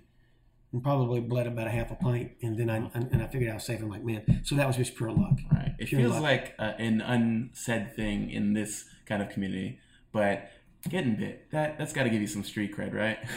[0.74, 2.32] and probably bled about a half a pint.
[2.42, 3.82] And then I and I figured I was safe.
[3.82, 4.42] I'm like, man.
[4.46, 5.38] So that was just pure luck.
[5.52, 5.74] Right.
[5.78, 6.24] It Pure feels luck.
[6.24, 9.80] like uh, an unsaid thing in this kind of community,
[10.12, 10.50] but
[10.90, 13.20] getting bit that that's got to give you some street cred, right?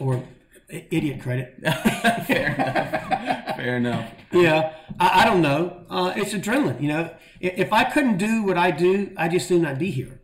[0.00, 0.22] Or
[0.68, 1.58] idiot credit.
[2.26, 3.56] Fair enough.
[3.56, 4.12] Fair enough.
[4.32, 5.84] Yeah, I, I don't know.
[5.88, 6.80] Uh, it's adrenaline.
[6.80, 9.90] You know, if, if I couldn't do what I do, I just assume I'd be
[9.90, 10.20] here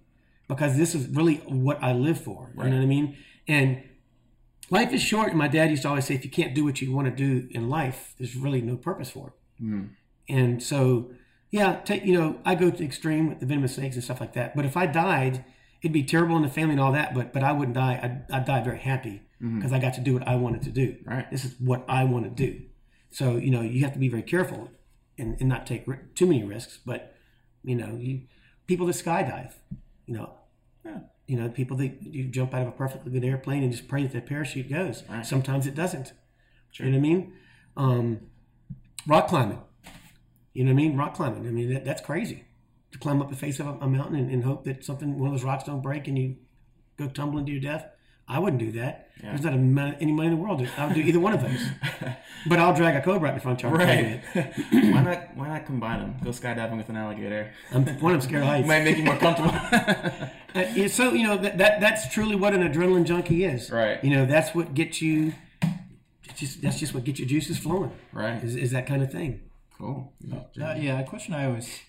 [0.49, 2.53] because this is really what I live for.
[2.57, 3.17] You know what I mean?
[3.49, 3.83] And
[4.71, 5.29] life is short.
[5.29, 7.15] And my dad used to always say, if you can't do what you want to
[7.15, 9.35] do in life, there's really no purpose for it.
[10.29, 11.13] And so,
[11.51, 14.21] yeah, take you know, I go to the extreme with the venomous snakes and stuff
[14.21, 14.57] like that.
[14.57, 15.45] But if I died,
[15.83, 17.15] it'd be terrible in the family and all that.
[17.15, 18.01] But but I wouldn't die.
[18.03, 20.97] I'd, I'd die very happy because I got to do what I wanted to do.
[21.05, 21.29] Right.
[21.31, 22.63] This is what I want to do.
[23.11, 24.71] So you know, you have to be very careful
[25.19, 26.79] and, and not take ri- too many risks.
[26.87, 27.15] But
[27.65, 28.23] you know, you
[28.67, 29.53] people that skydive,
[30.07, 30.35] you know,
[30.85, 31.01] Yeah.
[31.27, 34.03] you know, people that you jump out of a perfectly good airplane and just pray
[34.05, 35.03] that the parachute goes.
[35.09, 35.27] Right.
[35.27, 36.13] Sometimes it doesn't.
[36.71, 36.87] Sure.
[36.87, 37.33] You know what I mean?
[37.77, 38.21] Um,
[39.07, 39.61] rock climbing.
[40.55, 40.97] You know what I mean?
[40.97, 41.47] Rock climbing.
[41.47, 42.45] I mean, that, that's crazy.
[42.93, 45.29] To climb up the face of a, a mountain and, and hope that something, one
[45.29, 46.37] of those rocks don't break and you
[46.99, 47.87] go tumbling to your death.
[48.33, 49.11] I wouldn't do that.
[49.23, 49.37] Yeah.
[49.37, 50.67] There's not a, any money in the world.
[50.79, 51.69] I would do either one of those.
[52.47, 54.23] but I'll drag a cobra out in front of Right.
[54.73, 55.37] why not?
[55.37, 56.15] Why not combine them?
[56.25, 57.53] Go skydiving with an alligator.
[57.73, 58.67] I'm, one, I'm scared of heights.
[58.67, 59.55] Might make you more comfortable.
[60.55, 63.71] Uh, so you know that, that that's truly what an adrenaline junkie is.
[63.71, 64.05] Right.
[64.05, 65.33] You know that's what gets you.
[66.37, 67.91] Just that's just what gets your juices flowing.
[68.13, 68.45] right.
[68.45, 69.41] Is, is that kind of thing.
[69.79, 70.13] Cool.
[70.31, 70.41] Uh,
[70.77, 71.81] yeah, a question I always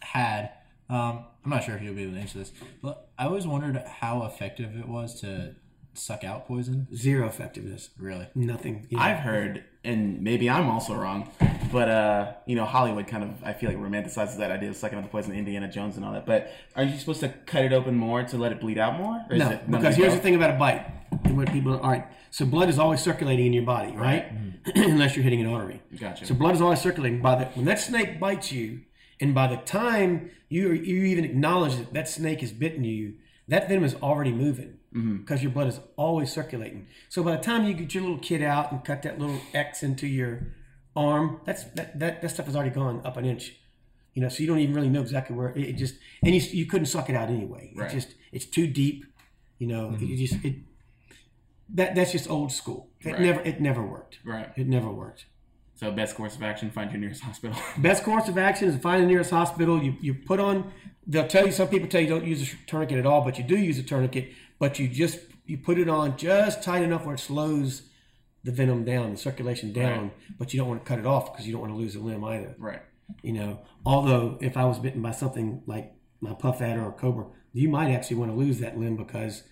[0.00, 0.50] had.
[0.88, 3.76] Um, I'm not sure if you'll be able to answer this, but I always wondered
[3.86, 5.54] how effective it was to
[5.96, 6.86] suck out poison.
[6.94, 7.90] Zero effectiveness.
[7.98, 8.28] Really?
[8.34, 8.86] Nothing.
[8.90, 9.00] Yeah.
[9.00, 11.30] I've heard, and maybe I'm also wrong,
[11.72, 14.98] but uh, you know, Hollywood kind of I feel like romanticizes that idea of sucking
[14.98, 16.26] out the poison, Indiana Jones and all that.
[16.26, 19.24] But aren't you supposed to cut it open more to let it bleed out more?
[19.28, 20.90] Or is no, it because here's the thing about a bite.
[21.30, 22.06] What people all right.
[22.30, 24.30] So blood is always circulating in your body, right?
[24.74, 25.80] Unless you're hitting an artery.
[25.98, 26.26] Gotcha.
[26.26, 27.20] So blood is always circulating.
[27.20, 28.80] By the when that snake bites you,
[29.20, 33.14] and by the time you you even acknowledge that that snake has bitten you,
[33.48, 35.18] that venom is already moving mm-hmm.
[35.18, 36.88] because your blood is always circulating.
[37.08, 39.82] So by the time you get your little kid out and cut that little X
[39.82, 40.54] into your
[40.94, 43.56] arm, that's that that, that stuff has already gone up an inch.
[44.14, 46.40] You know, so you don't even really know exactly where it, it just and you,
[46.40, 47.72] you couldn't suck it out anyway.
[47.76, 47.84] Right.
[47.84, 49.04] It's just it's too deep.
[49.58, 50.16] You know, it mm-hmm.
[50.16, 50.56] just it
[51.74, 52.88] that that's just old school.
[53.00, 53.20] It Right.
[53.20, 54.18] never it never worked.
[54.24, 54.50] Right.
[54.56, 55.26] It never worked.
[55.74, 57.56] So best course of action: find your nearest hospital.
[57.78, 59.82] Best course of action is find the nearest hospital.
[59.82, 60.72] You you put on
[61.06, 61.52] they'll tell you.
[61.52, 63.82] Some people tell you don't use a tourniquet at all, but you do use a
[63.82, 64.32] tourniquet.
[64.58, 67.82] But you just you put it on just tight enough where it slows
[68.44, 70.12] the venom down, the circulation down.
[70.38, 72.00] But you don't want to cut it off because you don't want to lose a
[72.00, 72.54] limb either.
[72.58, 72.82] Right.
[73.22, 77.26] You know, although if I was bitten by something like my puff adder or cobra,
[77.52, 79.44] you might actually want to lose that limb because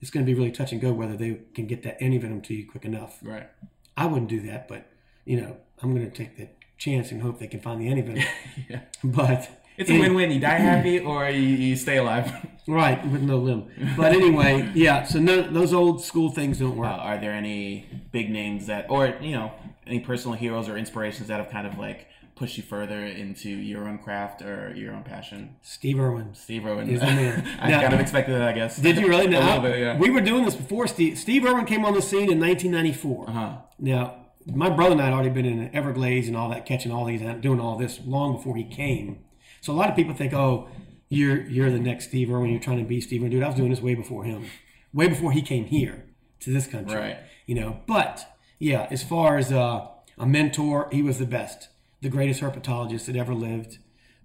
[0.00, 2.54] it's going to be really touch and go whether they can get that antivenom to
[2.54, 3.18] you quick enough.
[3.22, 3.48] Right.
[3.96, 4.86] I wouldn't do that, but
[5.24, 6.48] you know, I'm going to take the
[6.78, 8.26] chance and hope they can find the antivenom.
[8.68, 8.80] Yeah.
[9.02, 10.30] But It's a win-win.
[10.30, 12.32] You die happy or you, you stay alive.
[12.68, 13.68] right with no limb.
[13.96, 15.04] But anyway, yeah.
[15.04, 16.86] So no, those old school things don't Uh, work.
[17.00, 19.52] are there any big names that, or you know,
[19.86, 22.06] any personal heroes or inspirations that have kind of like
[22.36, 25.56] pushed you further into your own craft or your own passion?
[25.62, 26.34] Steve Irwin.
[26.34, 26.86] Steve Irwin.
[26.88, 27.46] He's the man.
[27.60, 28.76] I Now- kind of expected that, I guess.
[28.78, 29.26] Did you really?
[29.26, 29.40] a know?
[29.40, 29.98] little bit, yeah.
[29.98, 31.18] We were doing this before Steve.
[31.18, 33.28] Steve Irwin came on the scene in 1994.
[33.28, 33.56] uh-huh.
[33.78, 34.14] Now,
[34.46, 37.04] my brother and I had already been in the Everglades and all that, catching all
[37.04, 39.18] these, and doing all this long before he came.
[39.64, 40.68] So a lot of people think, oh,
[41.08, 42.50] you're you're the next Steve Irwin.
[42.50, 43.30] You're trying to be Steve Irwin.
[43.30, 44.44] Dude, I was doing this way before him,
[44.92, 46.04] way before he came here
[46.40, 46.94] to this country.
[46.94, 47.16] Right.
[47.46, 49.86] You know, but yeah, as far as uh,
[50.18, 51.70] a mentor, he was the best,
[52.02, 53.78] the greatest herpetologist that ever lived,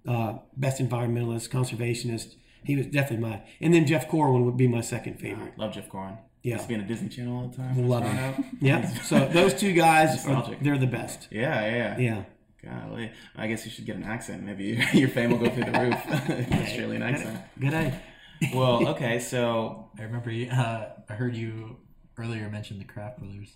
[0.06, 2.34] uh, best environmentalist, conservationist.
[2.62, 3.42] He was definitely my.
[3.62, 5.56] And then Jeff Corwin would be my second favorite.
[5.56, 6.18] Love Jeff Corwin.
[6.42, 6.56] Yeah.
[6.56, 7.88] Used to be on a Disney Channel all the time.
[7.88, 8.44] Love him.
[8.60, 8.86] Yeah.
[9.04, 11.28] So those two guys, are, they're the best.
[11.30, 11.98] Yeah, yeah.
[11.98, 12.24] Yeah.
[12.64, 13.10] Golly.
[13.36, 14.42] I guess you should get an accent.
[14.42, 16.52] Maybe your fame will go through the roof.
[16.62, 17.38] Australian accent.
[17.58, 18.00] Good eye.
[18.54, 21.76] Well, okay, so I remember you, uh, I heard you
[22.18, 23.54] earlier mention the Kraft Brothers.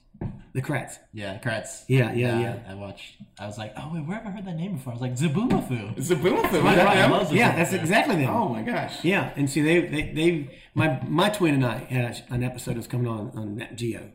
[0.55, 0.99] The Kratts.
[1.13, 1.85] Yeah, Kratts.
[1.89, 2.59] Yeah, yeah, yeah.
[2.69, 3.17] I watched.
[3.39, 4.93] I was like, oh wait, where have I heard that name before?
[4.93, 5.97] I was like, Zoboomafoo.
[5.97, 6.55] Zoboomafoo.
[6.55, 6.95] is Right, that right.
[6.97, 7.11] them?
[7.11, 8.31] love the Yeah, that's exactly them.
[8.31, 9.05] Oh my gosh.
[9.05, 12.73] Yeah, and see, they, they, they, my, my twin and I had a, an episode
[12.73, 14.13] that was coming on on Nat Geo,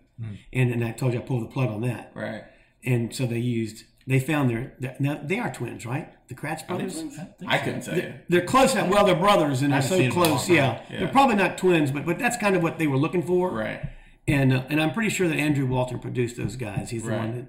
[0.53, 2.43] and and I told you I pulled the plug on that, Right.
[2.85, 6.09] and so they used, they found their, their now they are twins, right?
[6.27, 7.03] The Kratts brothers.
[7.47, 8.13] I couldn't tell you.
[8.27, 8.73] They're close.
[8.75, 10.49] Well, they're brothers, and they're so seen them in a close.
[10.49, 10.81] Yeah.
[10.89, 10.99] Yeah.
[10.99, 13.51] they're probably not twins, but but that's kind of what they were looking for.
[13.51, 13.81] Right.
[14.27, 16.89] And uh, and I'm pretty sure that Andrew Walton produced those guys.
[16.89, 17.19] He's the Right.
[17.19, 17.45] one that,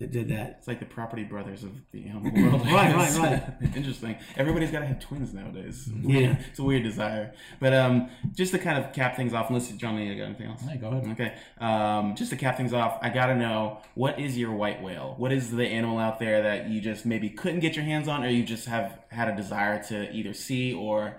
[0.00, 0.56] that did that.
[0.58, 2.66] It's like the property brothers of the animal world.
[2.66, 3.76] Right, right, right.
[3.76, 4.16] Interesting.
[4.36, 5.88] Everybody's got to have twins nowadays.
[6.02, 6.36] Yeah.
[6.50, 7.32] It's a weird desire.
[7.60, 10.62] But um, just to kind of cap things off, unless John, you got anything else?
[10.62, 11.08] Hey, go ahead.
[11.12, 11.34] Okay.
[11.58, 15.14] Um, just to cap things off, I gotta know what is your white whale?
[15.16, 18.24] What is the animal out there that you just maybe couldn't get your hands on,
[18.24, 21.16] or you just have had a desire to either see or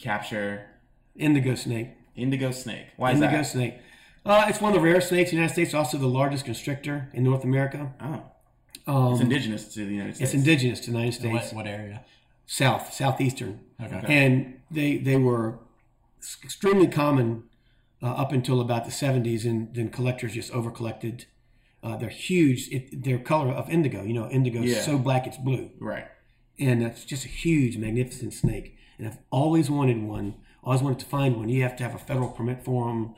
[0.00, 0.66] capture?
[1.14, 1.90] Indigo snake.
[2.16, 2.86] Indigo snake.
[2.96, 3.46] Why is Indigo that?
[3.46, 3.74] snake.
[4.26, 5.72] Uh, it's one of the rare snakes in the United States.
[5.72, 7.92] Also, the largest constrictor in North America.
[8.00, 8.22] Oh,
[8.92, 10.32] Um, it's indigenous to the United States.
[10.32, 12.04] It's indigenous to the United States, What, what area?
[12.46, 14.02] south, southeastern, Okay.
[14.08, 15.58] and they they were
[16.44, 17.44] extremely common
[18.02, 21.26] uh, up until about the 70s, and then collectors just over collected.
[21.82, 22.68] Uh, they're huge.
[22.72, 24.02] It, their color of indigo.
[24.02, 24.82] You know, indigo is Yeah.
[24.82, 25.70] so black it's blue.
[25.80, 26.06] Right.
[26.58, 28.76] and it's just a huge, magnificent snake.
[28.98, 30.34] And I've always wanted one.
[30.64, 31.48] Always wanted to find one.
[31.50, 33.14] You have to have a federal permit for them,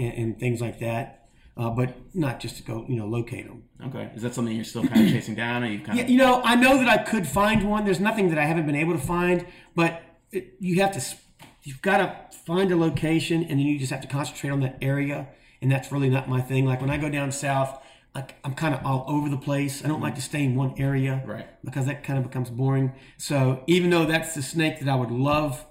[0.00, 1.16] and, and things like that.
[1.56, 3.64] Uh, but not just to go, you know, locate them.
[3.86, 4.10] Okay.
[4.14, 6.10] Is that something you're still kind of chasing down, or you kind Yeah, of?
[6.10, 7.84] you know, I know that I could find one.
[7.84, 9.44] There's nothing that I haven't been able to find,
[9.74, 10.00] but
[10.32, 11.02] it, you have to,
[11.64, 14.78] you've got to find a location, and then you just have to concentrate on that
[14.80, 15.28] area.
[15.60, 16.64] And that's really not my thing.
[16.64, 17.78] Like when I go down south,
[18.14, 19.84] I, I'm kind of all over the place.
[19.84, 21.22] I don't like to stay in one area.
[21.26, 21.46] Right.
[21.62, 22.92] because that kind of becomes boring.
[23.18, 25.66] So even though that's the snake that I would love,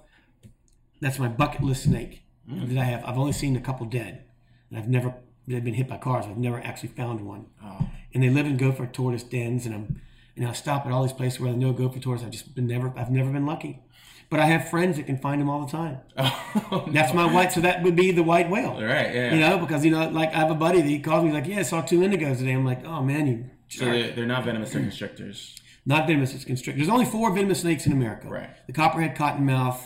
[1.00, 2.68] that's my bucket list snake Mm.
[2.68, 3.04] that I have.
[3.04, 4.24] I've only seen a couple dead,
[4.70, 5.14] and I've never
[5.46, 6.26] they've been hit by cars.
[6.26, 7.46] I've never actually found one.
[7.62, 7.88] Oh.
[8.12, 10.00] And they live in gopher tortoise dens, and I'm
[10.36, 12.24] and I stop at all these places where there's no gopher tortoise.
[12.24, 13.80] I've just been never I've never been lucky.
[14.30, 15.98] But I have friends that can find them all the time.
[16.16, 17.50] Oh, That's my white.
[17.52, 18.74] So that would be the white whale.
[18.74, 19.12] right.
[19.12, 19.34] Yeah.
[19.34, 21.46] You know, because you know, like I have a buddy that he calls me like,
[21.46, 24.44] "Yeah, I saw two indigos today." I'm like, "Oh man, you." So they're, they're not
[24.44, 25.56] venomous; they're constrictors.
[25.86, 26.78] Not venomous, it's constrictor.
[26.78, 28.28] There's only four venomous snakes in America.
[28.28, 28.50] Right.
[28.66, 29.80] The copperhead cottonmouth,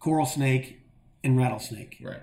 [0.00, 0.80] coral snake,
[1.24, 1.98] and rattlesnake.
[2.02, 2.20] Right.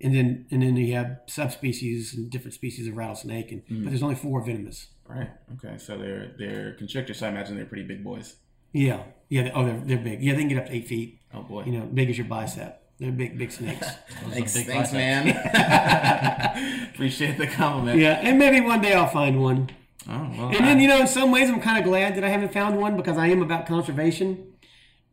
[0.00, 3.82] And then and then you have subspecies and different species of rattlesnake, and Mm.
[3.84, 4.86] but there's only four venomous.
[5.06, 5.30] Right.
[5.56, 5.76] Okay.
[5.78, 7.18] So they're they're constrictors.
[7.18, 8.36] So I imagine they're pretty big boys.
[8.72, 9.02] Yeah.
[9.28, 9.42] Yeah.
[9.44, 10.22] They, oh, they're, they're big.
[10.22, 11.20] Yeah, they can get up to eight feet.
[11.34, 11.64] Oh boy.
[11.64, 12.82] You know, big as your bicep.
[13.00, 13.86] They're big, big snakes.
[14.30, 14.92] Thanks, big thanks, biceps.
[14.92, 16.88] man.
[16.94, 17.98] Appreciate the compliment.
[18.00, 19.70] yeah, and maybe one day I'll find one.
[20.08, 20.48] Oh well.
[20.48, 22.76] And then, you know, in some ways, I'm kind of glad that I haven't found
[22.78, 24.52] one because I am about conservation.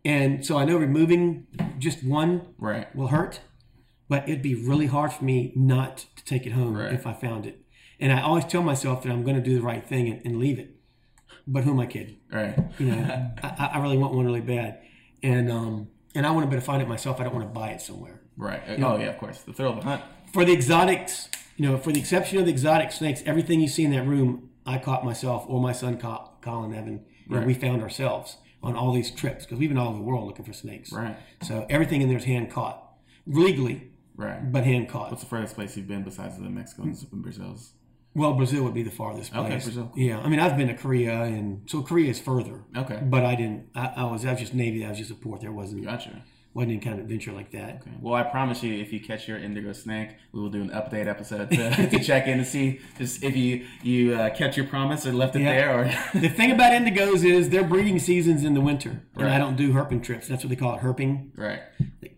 [0.06, 1.48] And so I know removing
[1.80, 2.96] just one right.
[2.96, 3.40] will hurt,
[4.08, 6.94] but it'd be really hard for me not to take it home Right.
[6.94, 7.60] if I found it.
[8.00, 10.38] And I always tell myself that I'm going to do the right thing and, and
[10.40, 10.76] leave it.
[11.48, 12.18] But who am I kidding?
[12.32, 12.56] Right.
[12.80, 14.80] You know, I, I really want one really bad,
[15.22, 17.20] and um, and I want to be able to find it myself.
[17.20, 18.22] I don't want to buy it somewhere.
[18.36, 18.62] Right.
[18.80, 19.08] Oh yeah.
[19.08, 19.42] Of course.
[19.42, 20.02] The thrill of the hunt.
[20.34, 23.84] For the exotics, you know, for the exception of the exotic snakes, everything you see
[23.84, 27.06] in that room, I caught myself or my son caught Colin Evan.
[27.30, 27.46] You Right.
[27.48, 28.38] we found ourselves.
[28.66, 30.92] On all these trips because we've been all over the world looking for snakes.
[30.92, 31.16] Right.
[31.44, 32.82] So everything in there is hand caught,
[33.26, 34.52] legally, Right.
[34.52, 35.12] but hand caught.
[35.12, 37.74] What's the furthest place you've been besides the Mexicans and Brazils?
[38.16, 39.46] Well, Brazil would be the farthest place.
[39.46, 39.92] Okay, Brazil.
[39.96, 42.62] Yeah, I mean, I've been to Korea, and so Korea is further.
[42.76, 43.00] Okay.
[43.04, 43.68] But I didn't.
[43.76, 44.26] I, I was.
[44.26, 44.86] I was just Navy.
[44.86, 45.42] I was just a port.
[45.42, 46.24] There wasn't Gotcha.
[46.56, 47.82] Wasn't kind of adventure like that.
[47.82, 47.92] Okay.
[48.02, 51.06] Well, I promise you, if you catch your indigo snake, we will do an update
[51.06, 55.06] episode to, to check in to see just if you you uh, kept your promise
[55.06, 55.54] and left it Yeah.
[55.54, 55.84] there, or
[56.22, 59.74] The thing about indigos is their breeding season's in the winter, and I don't do
[59.74, 60.28] herping trips.
[60.28, 61.38] That's what they call it, herping.
[61.38, 61.62] right.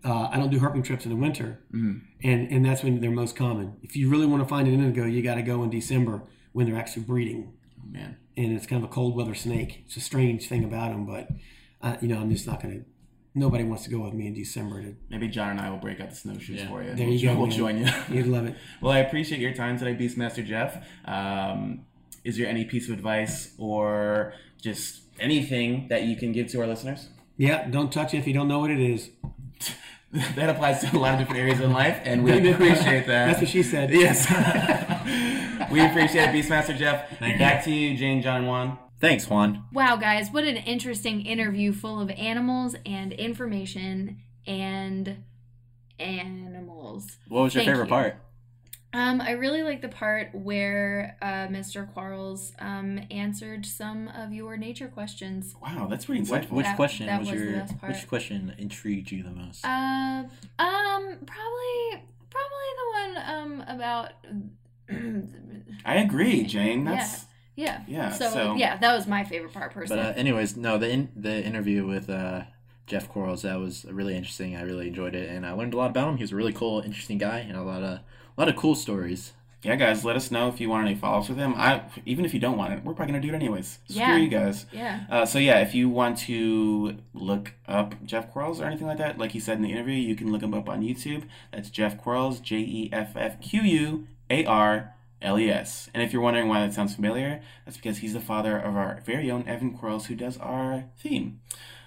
[0.05, 1.97] Uh, I don't do herping trips in the winter, Mm-hmm.
[2.23, 3.73] and and that's when they're most common.
[3.81, 6.21] If you really want to find an indigo, you got to go in December
[6.53, 8.17] when they're actually breeding, Oh, man.
[8.37, 9.81] and it's kind of a cold weather snake.
[9.85, 11.27] It's a strange thing about them, but
[11.81, 12.81] uh, you know, I'm just not gonna.
[13.37, 14.81] Nobody wants to go with me in December.
[14.81, 16.67] To, Maybe John and I will break out the snowshoes Yeah.
[16.69, 16.95] for you.
[16.95, 17.57] There we'll, you go, We'll man.
[17.57, 17.87] join you.
[18.09, 18.55] you'd love it.
[18.81, 20.83] well, I appreciate your time today, Beastmaster Jeff.
[21.05, 21.85] Um,
[22.23, 26.67] is there any piece of advice or just anything that you can give to our
[26.67, 27.09] listeners?
[27.37, 29.11] Yeah, don't touch it if you don't know what it is.
[30.35, 33.27] that applies to a lot of different areas in life, and we appreciate that.
[33.27, 33.91] That's what she said.
[33.91, 34.25] Yes.
[35.71, 37.19] we appreciate it, Beastmaster Jeff.
[37.19, 38.77] Thank Back to you, Jane, John, and Juan.
[38.99, 39.63] Thanks, Juan.
[39.71, 44.17] Wow, guys, what an interesting interview full of animals and information
[44.47, 45.23] and
[45.99, 47.17] animals.
[47.27, 47.89] What was your Thank favorite you.
[47.89, 48.15] part?
[48.93, 51.91] Um, I really like the part where uh, Mr.
[51.93, 55.53] Quarles um, answered some of your nature questions.
[55.61, 56.51] Wow, that's pretty Which, insightful.
[56.51, 59.63] which That- question that was, was your which question intrigued you the most?
[59.63, 60.23] Uh,
[60.57, 64.13] um, probably, probably the one um about.
[65.85, 66.83] I agree, Jane.
[66.85, 67.23] That's yeah.
[67.57, 70.03] Yeah, So, so- yeah, that was my favorite part but personally.
[70.03, 72.43] uh, anyways, no, the in, the interview with uh,
[72.85, 74.55] Jeff Quarles that was really interesting.
[74.55, 76.17] I really enjoyed it, and I learned a lot about him.
[76.17, 78.01] He was a really cool, interesting guy, and a lot of a
[78.37, 79.33] lot of cool stories.
[79.63, 80.05] yeah, guys.
[80.05, 81.55] Let us know if you want any follow-ups with him.
[81.57, 83.79] I even if you don't want it, we're probably gonna do it anyways.
[83.89, 84.17] Screw Yeah.
[84.17, 84.67] you guys.
[84.71, 85.05] yeah.
[85.09, 89.17] Uh, so yeah, if you want to look up Jeff Quarles or anything like that,
[89.17, 91.23] like he said in the interview, you can look him up on YouTube.
[91.51, 95.89] That's Jeff Quarles, J E F F Q U A R L E S.
[95.93, 99.01] And if you're wondering why that sounds familiar, that's because he's the father of our
[99.05, 101.39] very own Evan Quarles, who does our theme.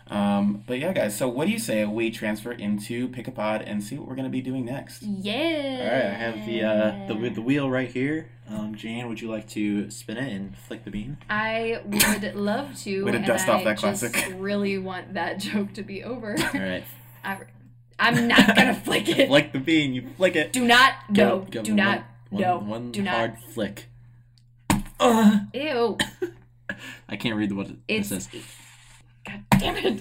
[0.09, 1.16] Um, but yeah, guys.
[1.16, 4.16] So what do you say we transfer into Pick a Pod and see what we're
[4.16, 5.03] gonna be doing next?
[5.05, 5.35] Yeah.
[5.81, 8.28] All right, I have the uh, the the wheel right here.
[8.49, 11.18] Um, Jan, would you like to spin it and flick the bean?
[11.31, 13.05] I would love to.
[13.05, 14.35] Way to and dust I off that just classic.
[14.37, 16.31] really want that joke to be over.
[16.55, 16.83] All right,
[17.22, 17.39] I,
[18.01, 19.28] I'm not gonna flick it.
[19.28, 19.93] flick the bean.
[19.95, 20.53] You flick it.
[20.53, 20.95] do not.
[21.09, 21.39] No.
[21.41, 22.03] Go- go do not.
[22.31, 22.59] One, no.
[22.59, 23.14] one do not.
[23.14, 23.87] hard flick.
[24.99, 25.99] Uh, Ew.
[27.09, 28.09] I can't read what it, it It's.
[28.11, 28.28] says.
[29.26, 30.01] God damn it.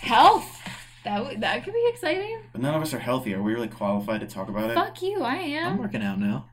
[0.00, 0.58] Health.
[1.04, 2.38] That w- that could be exciting.
[2.52, 3.34] But none of us are healthy.
[3.34, 4.74] Are we really qualified to talk about it?
[4.74, 5.22] Fuck you.
[5.22, 5.72] I am.
[5.72, 6.46] I'm working out now.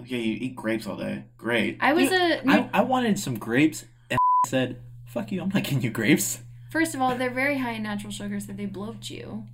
[0.00, 1.24] Okay, you eat grapes all day.
[1.36, 1.78] Great.
[1.80, 2.48] I was Dude, a.
[2.50, 5.42] I, I wanted some grapes, and said, "Fuck you!
[5.42, 6.40] I'm not getting you grapes."
[6.70, 9.44] First of all, they're very high in natural sugars that they bloat you.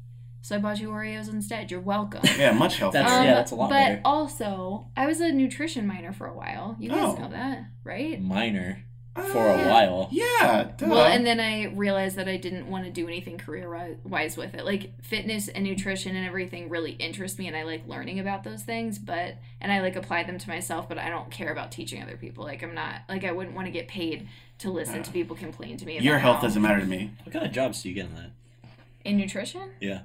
[0.43, 1.70] So I bought you Oreos instead.
[1.70, 2.20] You're welcome.
[2.39, 3.03] Yeah, much healthier.
[3.03, 4.01] That's- yeah, that's a lot Um, but better.
[4.05, 6.76] also, I was a nutrition minor for a while.
[6.78, 7.22] You guys Oh.
[7.22, 8.20] know that, right?
[8.22, 8.84] Minor
[9.16, 10.09] Oh, for a while.
[10.12, 10.70] Yeah.
[10.76, 10.86] Duh.
[10.86, 14.55] Well, and then I realized that I didn't want to do anything career wise with
[14.55, 14.64] it.
[14.64, 18.62] Like fitness and nutrition and everything really interest me, and I like learning about those
[18.62, 18.97] things.
[19.01, 22.16] But and I like apply them to myself, but I don't care about teaching other
[22.16, 22.45] people.
[22.45, 24.28] Like I'm not like I wouldn't want to get paid
[24.59, 25.95] to listen to people complain to me.
[25.97, 27.11] About Your health how- doesn't matter to me.
[27.24, 28.30] What kind of jobs do you get in that?
[29.05, 29.70] in nutrition.
[29.80, 30.03] Yeah.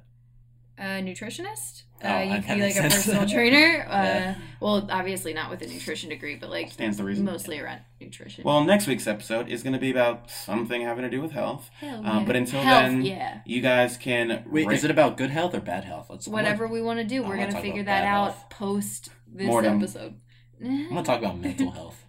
[0.77, 1.83] A nutritionist.
[2.03, 3.85] Oh, uh, you could be kinda like a personal trainer.
[3.87, 4.35] Uh, Yeah.
[4.59, 7.25] Well, obviously not with a nutrition degree, but like Stands to reason.
[7.25, 8.43] mostly around nutrition.
[8.43, 11.69] Well, next week's episode is going to be about something having to do with health.
[11.79, 12.23] Hell Um, yeah.
[12.25, 13.41] but until Health, then, yeah.
[13.45, 16.07] you guys can Wait, rate- is it about good health or bad health?
[16.09, 18.49] Let's Whatever we want to do, we're gonna figure that out health.
[18.49, 19.77] post this Mortem.
[19.77, 20.15] episode.
[20.61, 21.99] I'm gonna talk about mental health.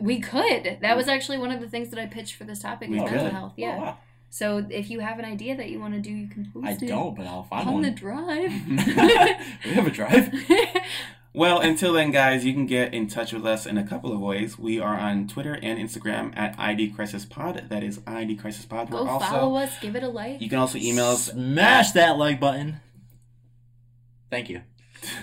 [0.00, 0.78] We could.
[0.82, 3.02] That was actually one of the things that I pitched for this topic We is
[3.04, 3.32] mental could.
[3.32, 3.52] health.
[3.56, 3.76] Yeah.
[3.78, 3.98] Oh, wow.
[4.34, 6.72] So if you have an idea that you want to do, you can post I
[6.72, 7.84] it I don't, but I'll find on one.
[7.84, 8.50] On the drive.
[9.64, 10.34] we have a drive.
[11.36, 14.20] Well, until then, guys, you can get in touch with us in a couple of
[14.20, 14.56] ways.
[14.56, 17.64] We are on Twitter and Instagram at ID Crisis Pod.
[17.70, 18.88] That is ID Crisis Pod.
[18.88, 19.76] Go We're also follow us.
[19.80, 20.40] Give it a like.
[20.40, 21.32] you can also email us.
[21.32, 22.76] Smash that like button.
[24.30, 24.62] Thank you.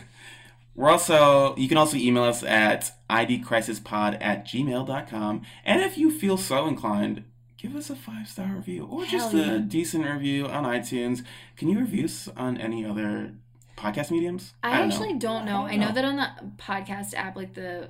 [0.75, 5.41] We're also you can also email us at idcrisispod at gmail.com.
[5.63, 7.23] And if you feel so inclined,
[7.61, 11.23] give us a five star review or just Hell a decent review on iTunes.
[11.57, 13.33] Can you review us on any other
[13.77, 14.53] podcast mediums?
[14.63, 14.95] I, don't know.
[14.95, 15.61] actually don't know.
[15.61, 15.87] I I, don't know.
[15.89, 15.93] know.
[15.93, 17.89] that on the podcast app, like the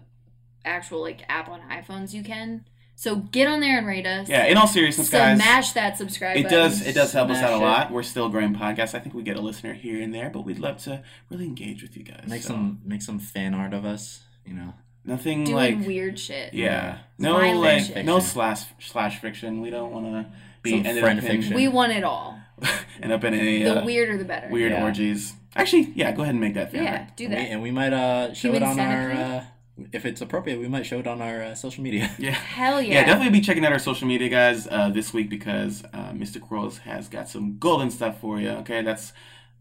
[0.65, 2.65] actual like app on iPhones, you can.
[2.95, 4.29] So get on there and rate us.
[4.29, 5.37] Yeah, in all seriousness, guys.
[5.41, 6.57] Smash that subscribe It button.
[6.59, 6.85] does.
[6.85, 7.59] It does help us out a it.
[7.59, 7.91] lot.
[7.91, 8.93] We're still a growing podcast.
[8.93, 11.01] I think we get a listener here and there, but we'd love to
[11.31, 12.25] really engage with you guys.
[12.27, 14.21] Make So, some make some fan art of us.
[14.45, 14.73] You know,
[15.03, 16.53] Nothing doing like weird shit.
[16.53, 16.99] yeah.
[17.17, 18.05] No Violent like fiction.
[18.05, 19.61] no slash slash fiction.
[19.61, 20.25] We don't want to
[20.61, 21.55] be Some ended friend up in, fiction.
[21.55, 22.39] We want it all.
[23.01, 24.47] end up in a The uh, weirder the better.
[24.49, 24.83] weird Yeah.
[24.83, 25.33] orgies.
[25.55, 26.11] Actually, yeah.
[26.11, 26.83] Go ahead and make that fair.
[26.83, 27.49] Yeah, do And we, that.
[27.51, 29.11] and we might uh, show Human it on our.
[29.11, 29.43] Uh,
[29.91, 32.11] if it's appropriate, we might show it on our uh, social media.
[32.19, 32.31] Yeah.
[32.31, 32.93] Hell Yeah.
[32.93, 33.05] yeah.
[33.05, 36.39] definitely be checking out our social media, guys, uh, this week because uh, Mr.
[36.39, 38.49] Quarles has got some golden stuff for you.
[38.49, 39.13] Okay, that's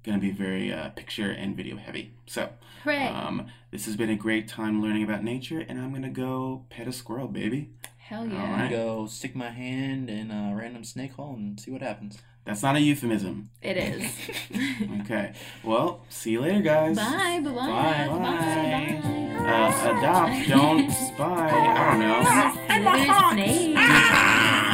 [0.04, 2.12] gonna be very uh, picture and video heavy.
[2.26, 2.50] So,
[2.84, 3.06] Hooray.
[3.06, 6.88] um, this has been a great time learning about nature, and I'm gonna go pet
[6.88, 7.70] a squirrel, baby.
[7.98, 8.42] Hell yeah.
[8.42, 8.70] I'm right.
[8.70, 12.18] gonna go stick my hand in a random snake hole and see what happens.
[12.44, 13.50] That's not a euphemism.
[13.62, 14.10] It is.
[15.02, 15.32] Okay.
[15.64, 16.96] Well, see you later, guys.
[16.96, 17.40] bye.
[17.42, 17.50] Bye.
[17.50, 17.52] Bye.
[17.52, 18.08] Bye.
[18.08, 19.00] Bye.
[19.02, 19.26] Bye.
[19.40, 21.50] Uh, adopt, don't spy.
[21.50, 21.52] I
[21.90, 22.22] don't know.
[22.66, 23.76] Slither snake.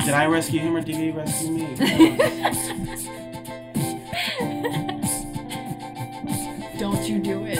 [0.04, 1.76] Did I rescue him or did he rescue me?
[6.78, 7.58] Don't you do it.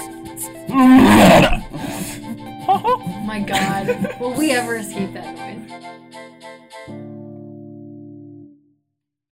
[3.39, 4.19] my god.
[4.21, 5.37] Will we ever escape that